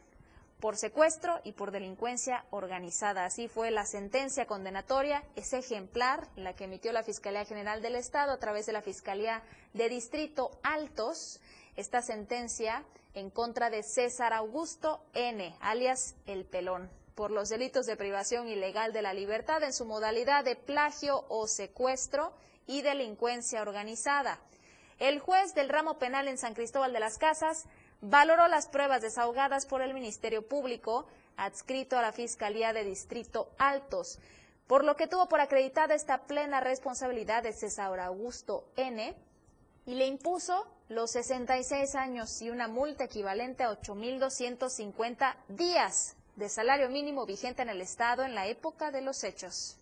[0.58, 3.24] por secuestro y por delincuencia organizada.
[3.24, 8.32] Así fue la sentencia condenatoria, es ejemplar, la que emitió la Fiscalía General del Estado
[8.32, 11.40] a través de la Fiscalía de Distrito Altos.
[11.76, 12.84] Esta sentencia
[13.14, 18.92] en contra de César Augusto N., alias El Pelón por los delitos de privación ilegal
[18.92, 22.34] de la libertad en su modalidad de plagio o secuestro
[22.66, 24.38] y delincuencia organizada.
[24.98, 27.64] El juez del ramo penal en San Cristóbal de las Casas
[28.02, 31.06] valoró las pruebas desahogadas por el Ministerio Público
[31.38, 34.18] adscrito a la Fiscalía de Distrito Altos,
[34.66, 39.16] por lo que tuvo por acreditada esta plena responsabilidad de César Augusto N.
[39.86, 46.88] y le impuso los 66 años y una multa equivalente a 8.250 días de salario
[46.90, 49.76] mínimo vigente en el Estado en la época de los hechos.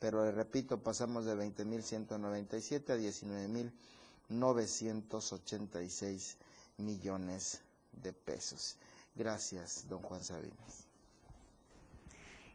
[0.00, 2.96] pero le repito, pasamos de 20.197 a
[4.30, 6.36] 19.986
[6.78, 7.60] millones
[7.92, 8.76] de pesos.
[9.14, 10.90] Gracias, don Juan Sabinas.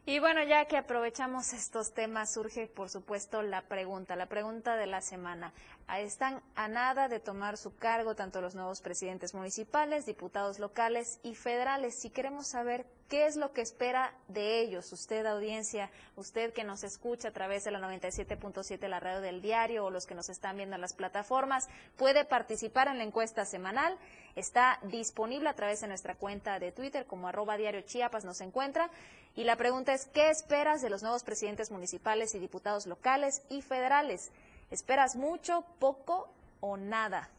[0.08, 4.86] Y bueno, ya que aprovechamos estos temas, surge por supuesto la pregunta, la pregunta de
[4.86, 5.52] la semana.
[5.98, 11.34] Están a nada de tomar su cargo tanto los nuevos presidentes municipales, diputados locales y
[11.34, 11.98] federales.
[11.98, 14.92] Si queremos saber ¿Qué es lo que espera de ellos?
[14.92, 19.84] Usted, audiencia, usted que nos escucha a través de la 97.7, la radio del diario,
[19.84, 23.96] o los que nos están viendo en las plataformas, puede participar en la encuesta semanal.
[24.34, 28.90] Está disponible a través de nuestra cuenta de Twitter, como arroba diario Chiapas nos encuentra.
[29.36, 33.62] Y la pregunta es, ¿qué esperas de los nuevos presidentes municipales y diputados locales y
[33.62, 34.32] federales?
[34.72, 36.28] ¿Esperas mucho, poco
[36.58, 37.30] o nada?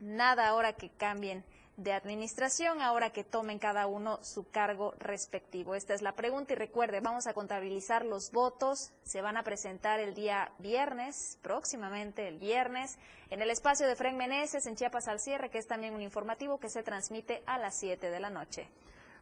[0.00, 1.44] Nada ahora que cambien
[1.78, 5.74] de administración ahora que tomen cada uno su cargo respectivo?
[5.74, 10.00] Esta es la pregunta y recuerde, vamos a contabilizar los votos, se van a presentar
[10.00, 12.98] el día viernes, próximamente el viernes,
[13.30, 16.58] en el espacio de Fren Meneses en Chiapas al cierre, que es también un informativo
[16.58, 18.68] que se transmite a las 7 de la noche.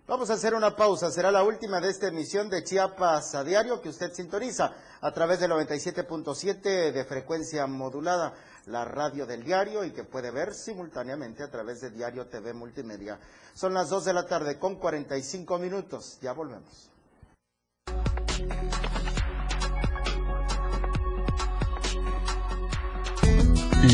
[0.06, 3.80] Vamos a hacer una pausa, será la última de esta emisión de Chiapas a diario
[3.80, 8.32] que usted sintoniza a través del 97.7 de frecuencia modulada
[8.66, 13.18] la radio del diario y que puede ver simultáneamente a través de Diario TV Multimedia.
[13.52, 16.18] Son las 2 de la tarde con 45 minutos.
[16.22, 16.88] Ya volvemos.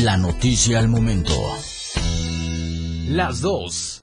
[0.03, 1.33] La noticia al momento.
[3.09, 4.02] Las 2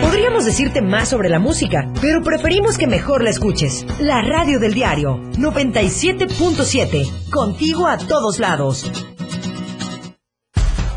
[0.00, 3.86] Podríamos decirte más sobre la música, pero preferimos que mejor la escuches.
[3.98, 9.15] La radio del diario 97.7, contigo a todos lados.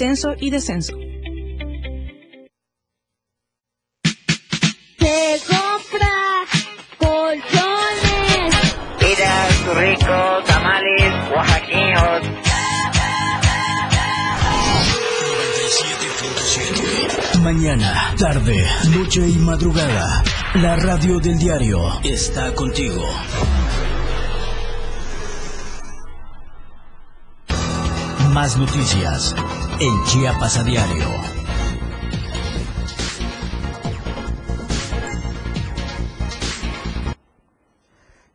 [0.00, 0.94] ascenso y descenso.
[4.98, 6.16] Se compra
[6.96, 8.54] colchones.
[9.02, 9.48] Mira,
[9.78, 12.22] rico, tamales, oaxaqueños.
[17.42, 20.22] Mañana, tarde, noche y madrugada,
[20.54, 23.04] la radio del diario está contigo.
[28.32, 29.34] Más noticias
[29.82, 31.06] en Chiapas a diario.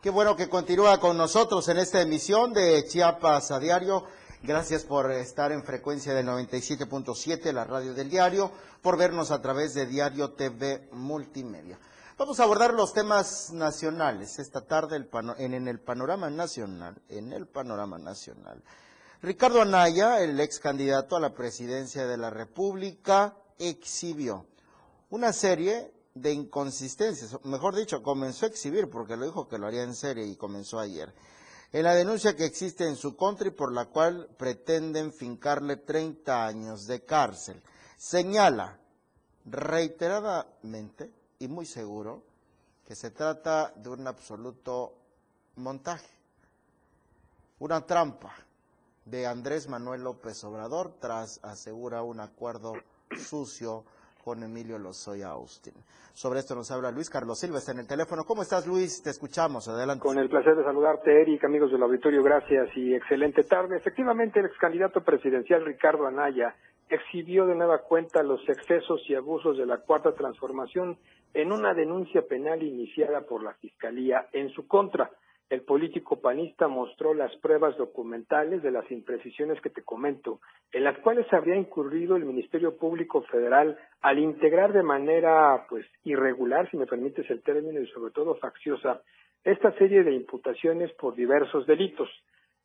[0.02, 4.06] Qué bueno que continúa con nosotros en esta emisión de Chiapas a diario.
[4.41, 9.76] Gracias por estar en frecuencia del 97.7, la radio del diario, por vernos a través
[9.76, 11.78] de Diario TV Multimedia.
[12.18, 17.46] Vamos a abordar los temas nacionales esta tarde en, en el panorama nacional, en el
[17.46, 18.64] panorama nacional.
[19.26, 24.45] Ricardo Anaya, el ex candidato a la presidencia de la República, exhibió
[25.09, 29.82] una serie de inconsistencias, mejor dicho, comenzó a exhibir porque lo dijo que lo haría
[29.82, 31.11] en serie y comenzó ayer,
[31.73, 36.45] en la denuncia que existe en su contra y por la cual pretenden fincarle 30
[36.45, 37.63] años de cárcel.
[37.97, 38.78] Señala
[39.45, 42.21] reiteradamente y muy seguro
[42.86, 44.93] que se trata de un absoluto
[45.55, 46.11] montaje,
[47.57, 48.45] una trampa
[49.06, 52.74] de Andrés Manuel López Obrador tras asegura un acuerdo
[53.16, 53.84] sucio
[54.24, 55.76] con Emilio Lozoya Austin.
[56.14, 58.24] Sobre esto nos habla Luis Carlos Silva, está en el teléfono.
[58.24, 59.03] ¿Cómo estás, Luis?
[59.03, 59.68] Te escuchamos.
[59.68, 60.01] Adelante.
[60.01, 63.78] Con el placer de saludarte, Eric, amigos del auditorio, gracias y excelente tarde.
[63.78, 66.56] Efectivamente, el ex candidato presidencial Ricardo Anaya
[66.89, 70.97] exhibió de nueva cuenta los excesos y abusos de la Cuarta Transformación
[71.36, 75.12] en una denuncia penal iniciada por la Fiscalía en su contra.
[75.50, 80.39] El político panista mostró las pruebas documentales de las imprecisiones que te comento,
[80.72, 86.70] en las cuales habría incurrido el Ministerio Público Federal al integrar de manera pues irregular,
[86.72, 89.02] si me permites el término, y sobre todo facciosa,
[89.43, 92.10] esta serie de imputaciones por diversos delitos.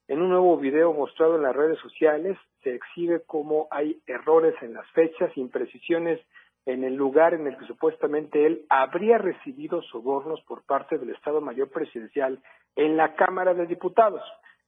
[0.09, 4.73] En un nuevo video mostrado en las redes sociales se exhibe cómo hay errores en
[4.73, 6.19] las fechas, imprecisiones
[6.67, 11.41] en el lugar en el que supuestamente él habría recibido sobornos por parte del Estado
[11.41, 12.41] Mayor Presidencial
[12.77, 14.23] en la Cámara de Diputados.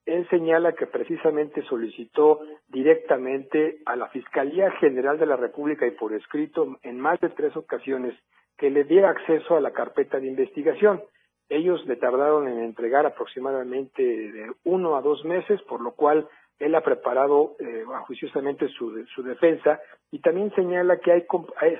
[0.04, 6.12] Él señala que precisamente solicitó directamente a la Fiscalía General de la República y por
[6.12, 8.14] escrito en más de tres ocasiones
[8.58, 11.02] que le diera acceso a la carpeta de investigación.
[11.48, 16.26] Ellos le tardaron en entregar aproximadamente de uno a dos meses, por lo cual
[16.62, 21.26] él ha preparado eh, juiciosamente su, su, defensa y también señala que hay,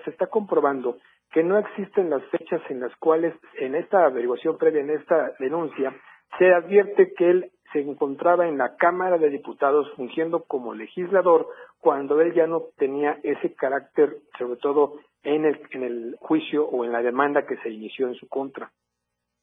[0.05, 0.99] se está comprobando
[1.31, 5.95] que no existen las fechas en las cuales en esta averiguación previa, en esta denuncia,
[6.39, 11.49] se advierte que él se encontraba en la Cámara de Diputados fungiendo como legislador
[11.81, 16.85] cuando él ya no tenía ese carácter, sobre todo en el, en el juicio o
[16.85, 18.71] en la demanda que se inició en su contra.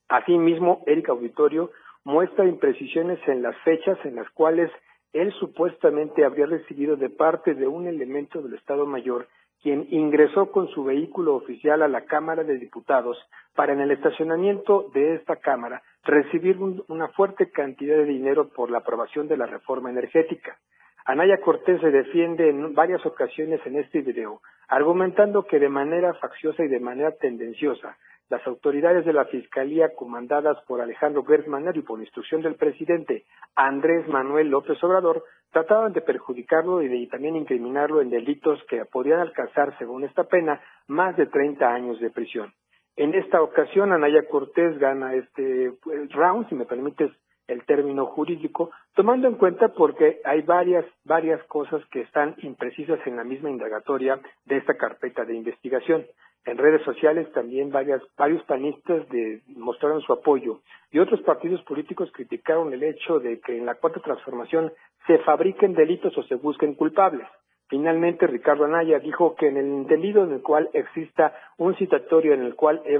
[0.09, 1.71] Asimismo, Eric Auditorio
[2.03, 4.71] muestra imprecisiones en las fechas en las cuales
[5.13, 9.27] él supuestamente habría recibido de parte de un elemento del Estado Mayor
[9.61, 13.17] quien ingresó con su vehículo oficial a la Cámara de Diputados
[13.55, 16.57] para en el estacionamiento de esta Cámara recibir
[16.87, 20.57] una fuerte cantidad de dinero por la aprobación de la reforma energética.
[21.05, 26.63] Anaya Cortés se defiende en varias ocasiones en este video, argumentando que de manera facciosa
[26.63, 27.97] y de manera tendenciosa
[28.29, 33.25] las autoridades de la Fiscalía comandadas por Alejandro Gertz y por instrucción del presidente
[33.55, 39.19] Andrés Manuel López Obrador trataban de perjudicarlo y de también incriminarlo en delitos que podrían
[39.19, 42.53] alcanzar, según esta pena, más de 30 años de prisión.
[42.95, 47.11] En esta ocasión, Anaya Cortés gana este pues, round, si me permites
[47.47, 53.15] el término jurídico, tomando en cuenta porque hay varias, varias cosas que están imprecisas en
[53.15, 56.05] la misma indagatoria de esta carpeta de investigación.
[56.45, 60.61] En redes sociales también varias, varios panistas de, mostraron su apoyo
[60.91, 64.71] y otros partidos políticos criticaron el hecho de que en la cuarta transformación
[65.05, 67.27] se fabriquen delitos o se busquen culpables.
[67.67, 72.41] Finalmente, Ricardo Anaya dijo que en el entendido en el cual exista un citatorio en
[72.41, 72.99] el cual él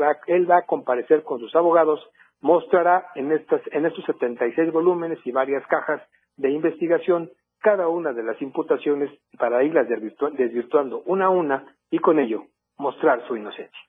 [0.52, 2.08] va, a comparecer con sus abogados,
[2.42, 6.02] mostrará en, estas, en estos 76 volúmenes y varias cajas
[6.38, 7.32] de investigación
[7.62, 12.44] cada una de las imputaciones para irlas desvirtuando una a una y con ello
[12.80, 13.80] mostrar su inocencia.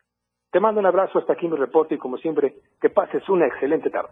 [0.53, 3.88] Te mando un abrazo, hasta aquí mi reporte y como siempre, que pases una excelente
[3.88, 4.11] tarde.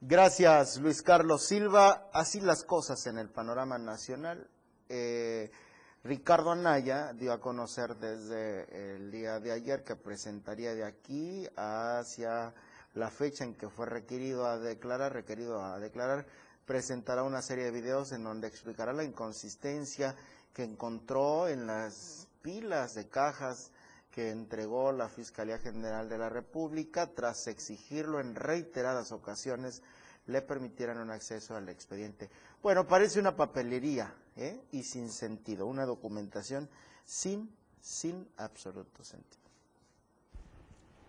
[0.00, 2.08] Gracias, Luis Carlos Silva.
[2.12, 4.46] Así las cosas en el panorama nacional.
[4.88, 5.50] Eh,
[6.04, 12.52] Ricardo Anaya dio a conocer desde el día de ayer que presentaría de aquí hacia
[12.94, 16.26] la fecha en que fue requerido a declarar, requerido a declarar,
[16.66, 20.16] presentará una serie de videos en donde explicará la inconsistencia
[20.52, 23.70] que encontró en las pilas de cajas
[24.10, 29.82] que entregó la Fiscalía General de la República tras exigirlo en reiteradas ocasiones
[30.26, 32.30] le permitieran un acceso al expediente.
[32.62, 34.60] Bueno, parece una papelería ¿eh?
[34.70, 36.68] y sin sentido, una documentación
[37.04, 39.42] sin, sin absoluto sentido.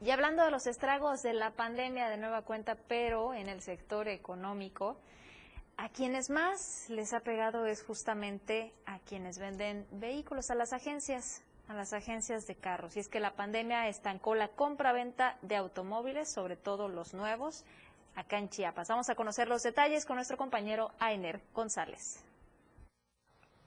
[0.02, 4.08] Y hablando de los estragos de la pandemia de nueva cuenta, pero en el sector
[4.08, 4.98] económico,
[5.78, 11.44] a quienes más les ha pegado es justamente a quienes venden vehículos, a las agencias,
[11.68, 12.96] a las agencias de carros.
[12.96, 17.66] Y es que la pandemia estancó la compra-venta de automóviles, sobre todo los nuevos,
[18.16, 18.88] acá en Chiapas.
[18.90, 22.24] Vamos a conocer los detalles con nuestro compañero Ainer González.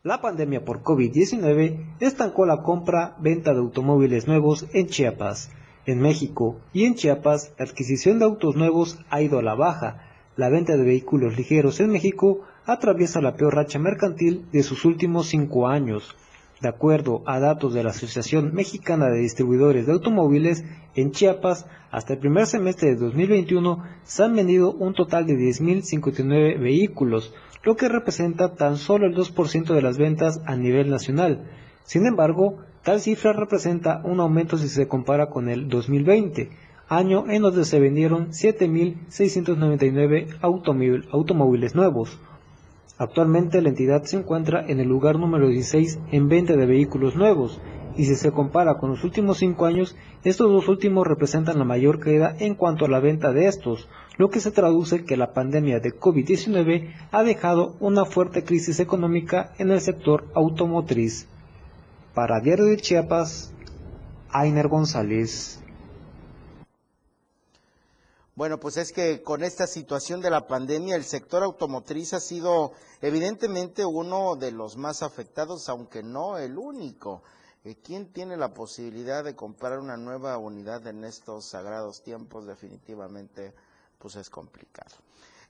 [0.03, 5.51] La pandemia por COVID-19 estancó la compra-venta de automóviles nuevos en Chiapas.
[5.85, 10.16] En México y en Chiapas, la adquisición de autos nuevos ha ido a la baja
[10.37, 15.29] la venta de vehículos ligeros en México atraviesa la peor racha mercantil de sus últimos
[15.29, 16.15] cinco años.
[16.61, 20.65] De acuerdo a datos de la Asociación Mexicana de Distribuidores de Automóviles,
[20.95, 26.59] en Chiapas, hasta el primer semestre de 2021 se han vendido un total de 10.059
[26.61, 31.51] vehículos, lo que representa tan solo el 2% de las ventas a nivel nacional.
[31.85, 36.51] Sin embargo, tal cifra representa un aumento si se compara con el 2020
[36.89, 40.39] año en donde se vendieron 7.699
[41.11, 42.21] automóviles nuevos.
[42.99, 47.61] Actualmente la entidad se encuentra en el lugar número 16 en venta de vehículos nuevos
[47.97, 51.99] y si se compara con los últimos cinco años, estos dos últimos representan la mayor
[51.99, 55.81] caída en cuanto a la venta de estos, lo que se traduce que la pandemia
[55.81, 61.27] de COVID-19 ha dejado una fuerte crisis económica en el sector automotriz.
[62.15, 63.53] Para Diario de Chiapas,
[64.31, 65.63] Ainer González.
[68.37, 72.73] Bueno, pues es que con esta situación de la pandemia, el sector automotriz ha sido
[73.01, 77.23] evidentemente uno de los más afectados, aunque no el único.
[77.65, 82.47] Eh, ¿Quién tiene la posibilidad de comprar una nueva unidad en estos sagrados tiempos?
[82.47, 83.55] Definitivamente,
[83.99, 84.95] pues es complicado.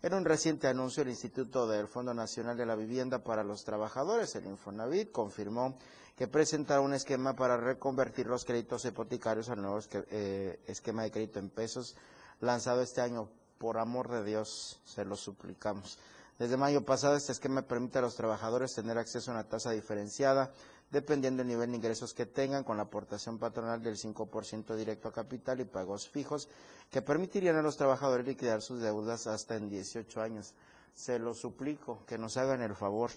[0.01, 4.37] En un reciente anuncio, el Instituto del Fondo Nacional de la Vivienda para los Trabajadores,
[4.37, 5.77] el Infonavit, confirmó
[6.15, 11.41] que presenta un esquema para reconvertir los créditos hipotecarios al nuevo eh, esquema de crédito
[11.41, 11.97] en pesos
[12.41, 13.29] lanzado este año.
[13.59, 15.99] Por amor de Dios, se lo suplicamos.
[16.39, 20.53] Desde mayo pasado, este esquema permite a los trabajadores tener acceso a una tasa diferenciada,
[20.91, 25.13] dependiendo del nivel de ingresos que tengan, con la aportación patronal del 5% directo a
[25.13, 26.51] capital y pagos fijos,
[26.91, 30.53] que permitirían a los trabajadores liquidar sus deudas hasta en 18 años.
[30.95, 33.11] Se lo suplico, que nos hagan el favor.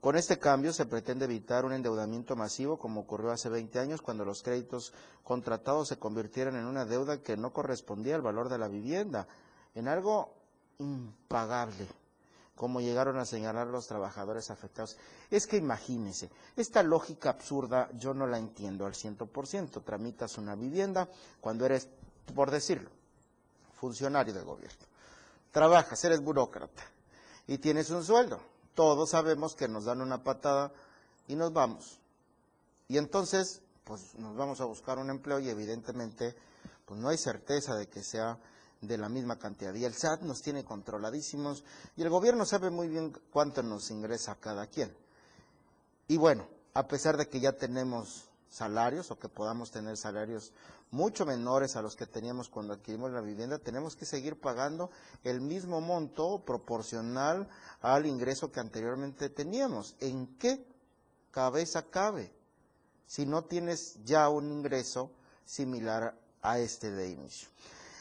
[0.00, 4.24] Con este cambio se pretende evitar un endeudamiento masivo como ocurrió hace 20 años cuando
[4.24, 4.92] los créditos
[5.24, 9.26] contratados se convirtieron en una deuda que no correspondía al valor de la vivienda,
[9.74, 10.34] en algo
[10.78, 11.88] impagable,
[12.54, 14.96] como llegaron a señalar los trabajadores afectados.
[15.32, 19.80] Es que imagínense, esta lógica absurda yo no la entiendo al ciento por ciento.
[19.80, 21.08] Tramitas una vivienda
[21.40, 21.88] cuando eres,
[22.36, 22.90] por decirlo,
[23.80, 24.86] funcionario del gobierno.
[25.50, 26.84] Trabajas, eres burócrata
[27.48, 28.40] y tienes un sueldo
[28.78, 30.70] todos sabemos que nos dan una patada
[31.26, 31.98] y nos vamos.
[32.86, 36.36] Y entonces, pues nos vamos a buscar un empleo y evidentemente,
[36.84, 38.38] pues no hay certeza de que sea
[38.80, 39.74] de la misma cantidad.
[39.74, 41.64] Y el SAT nos tiene controladísimos
[41.96, 44.96] y el gobierno sabe muy bien cuánto nos ingresa cada quien.
[46.06, 50.52] Y bueno, a pesar de que ya tenemos salarios o que podamos tener salarios
[50.90, 54.90] mucho menores a los que teníamos cuando adquirimos la vivienda, tenemos que seguir pagando
[55.22, 57.48] el mismo monto proporcional
[57.80, 59.96] al ingreso que anteriormente teníamos.
[60.00, 60.66] ¿En qué
[61.30, 62.32] cabeza cabe
[63.06, 65.10] si no tienes ya un ingreso
[65.44, 67.48] similar a este de inicio?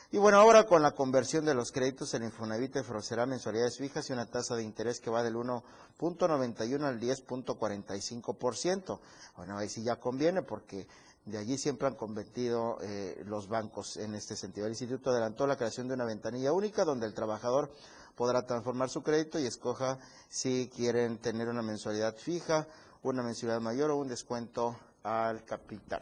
[0.09, 4.13] Y bueno, ahora con la conversión de los créditos, el Infonavit ofrecerá mensualidades fijas y
[4.13, 8.99] una tasa de interés que va del 1.91 al 10.45%.
[9.35, 10.87] Bueno, ahí sí ya conviene porque
[11.25, 14.65] de allí siempre han convertido eh, los bancos en este sentido.
[14.65, 17.69] El instituto adelantó la creación de una ventanilla única donde el trabajador
[18.15, 19.99] podrá transformar su crédito y escoja
[20.29, 22.65] si quieren tener una mensualidad fija,
[23.03, 26.01] una mensualidad mayor o un descuento al capital.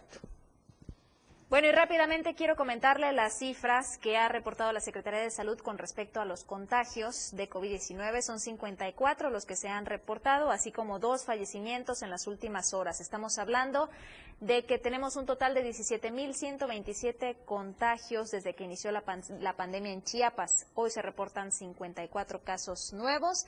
[1.48, 5.78] Bueno, y rápidamente quiero comentarle las cifras que ha reportado la Secretaría de Salud con
[5.78, 8.24] respecto a los contagios de COVID-19.
[8.24, 13.00] Son 54 los que se han reportado, así como dos fallecimientos en las últimas horas.
[13.00, 13.92] Estamos hablando
[14.40, 19.04] de que tenemos un total de 17.127 contagios desde que inició la,
[19.40, 20.66] la pandemia en Chiapas.
[20.74, 23.46] Hoy se reportan 54 casos nuevos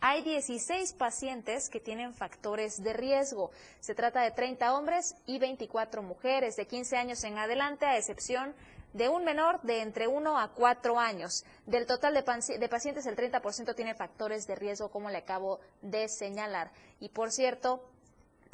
[0.00, 3.50] hay 16 pacientes que tienen factores de riesgo.
[3.80, 8.54] Se trata de 30 hombres y 24 mujeres de 15 años en adelante, a excepción
[8.92, 11.44] de un menor de entre 1 a 4 años.
[11.66, 16.08] Del total de, de pacientes, el 30% tiene factores de riesgo, como le acabo de
[16.08, 16.70] señalar.
[17.00, 17.82] Y por cierto,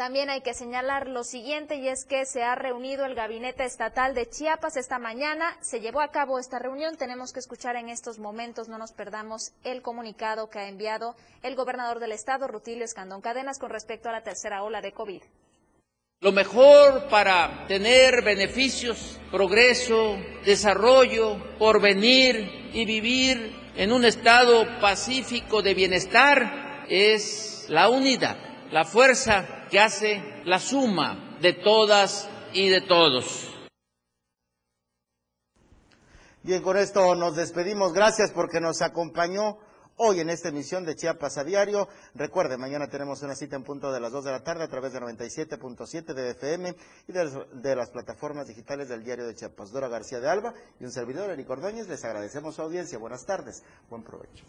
[0.03, 4.17] también hay que señalar lo siguiente y es que se ha reunido el Gabinete Estatal
[4.17, 5.57] de Chiapas esta mañana.
[5.61, 6.97] Se llevó a cabo esta reunión.
[6.97, 11.55] Tenemos que escuchar en estos momentos, no nos perdamos, el comunicado que ha enviado el
[11.55, 15.23] gobernador del estado, Rutilio Escandón Cadenas, con respecto a la tercera ola de COVID.
[16.21, 25.75] Lo mejor para tener beneficios, progreso, desarrollo, porvenir y vivir en un estado pacífico de
[25.75, 28.37] bienestar es la unidad,
[28.73, 33.49] la fuerza que hace la suma de todas y de todos.
[36.43, 37.95] Bien, con esto nos despedimos.
[37.95, 39.57] Gracias porque nos acompañó
[39.97, 41.89] hoy en esta emisión de Chiapas a Diario.
[42.15, 44.93] Recuerde, mañana tenemos una cita en punto de las 2 de la tarde a través
[44.93, 46.77] de 97.7 de FM
[47.09, 49.73] y de, las plataformas digitales del Diario de Chiapas.
[49.73, 52.99] Dora García de Alba y un servidor, Eric Ordóñez, les agradecemos su audiencia.
[52.99, 53.63] Buenas tardes.
[53.89, 54.45] Buen provecho.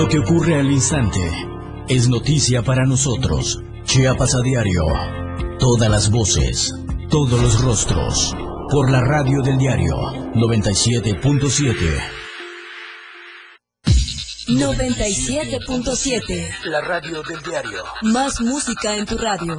[0.00, 1.20] Lo que ocurre al instante
[1.86, 3.60] es noticia para nosotros.
[3.84, 4.82] Chiapas a diario.
[5.58, 6.72] Todas las voces,
[7.10, 8.34] todos los rostros.
[8.70, 9.94] Por la radio del diario
[10.32, 12.00] 97.7.
[14.48, 16.48] 97.7.
[16.64, 17.84] La radio del diario.
[18.00, 19.58] Más música en tu radio.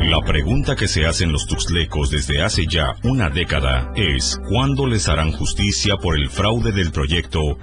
[0.00, 5.08] La pregunta que se hacen los tuxtlecos desde hace ya una década es ¿cuándo les
[5.08, 7.58] harán justicia por el fraude del proyecto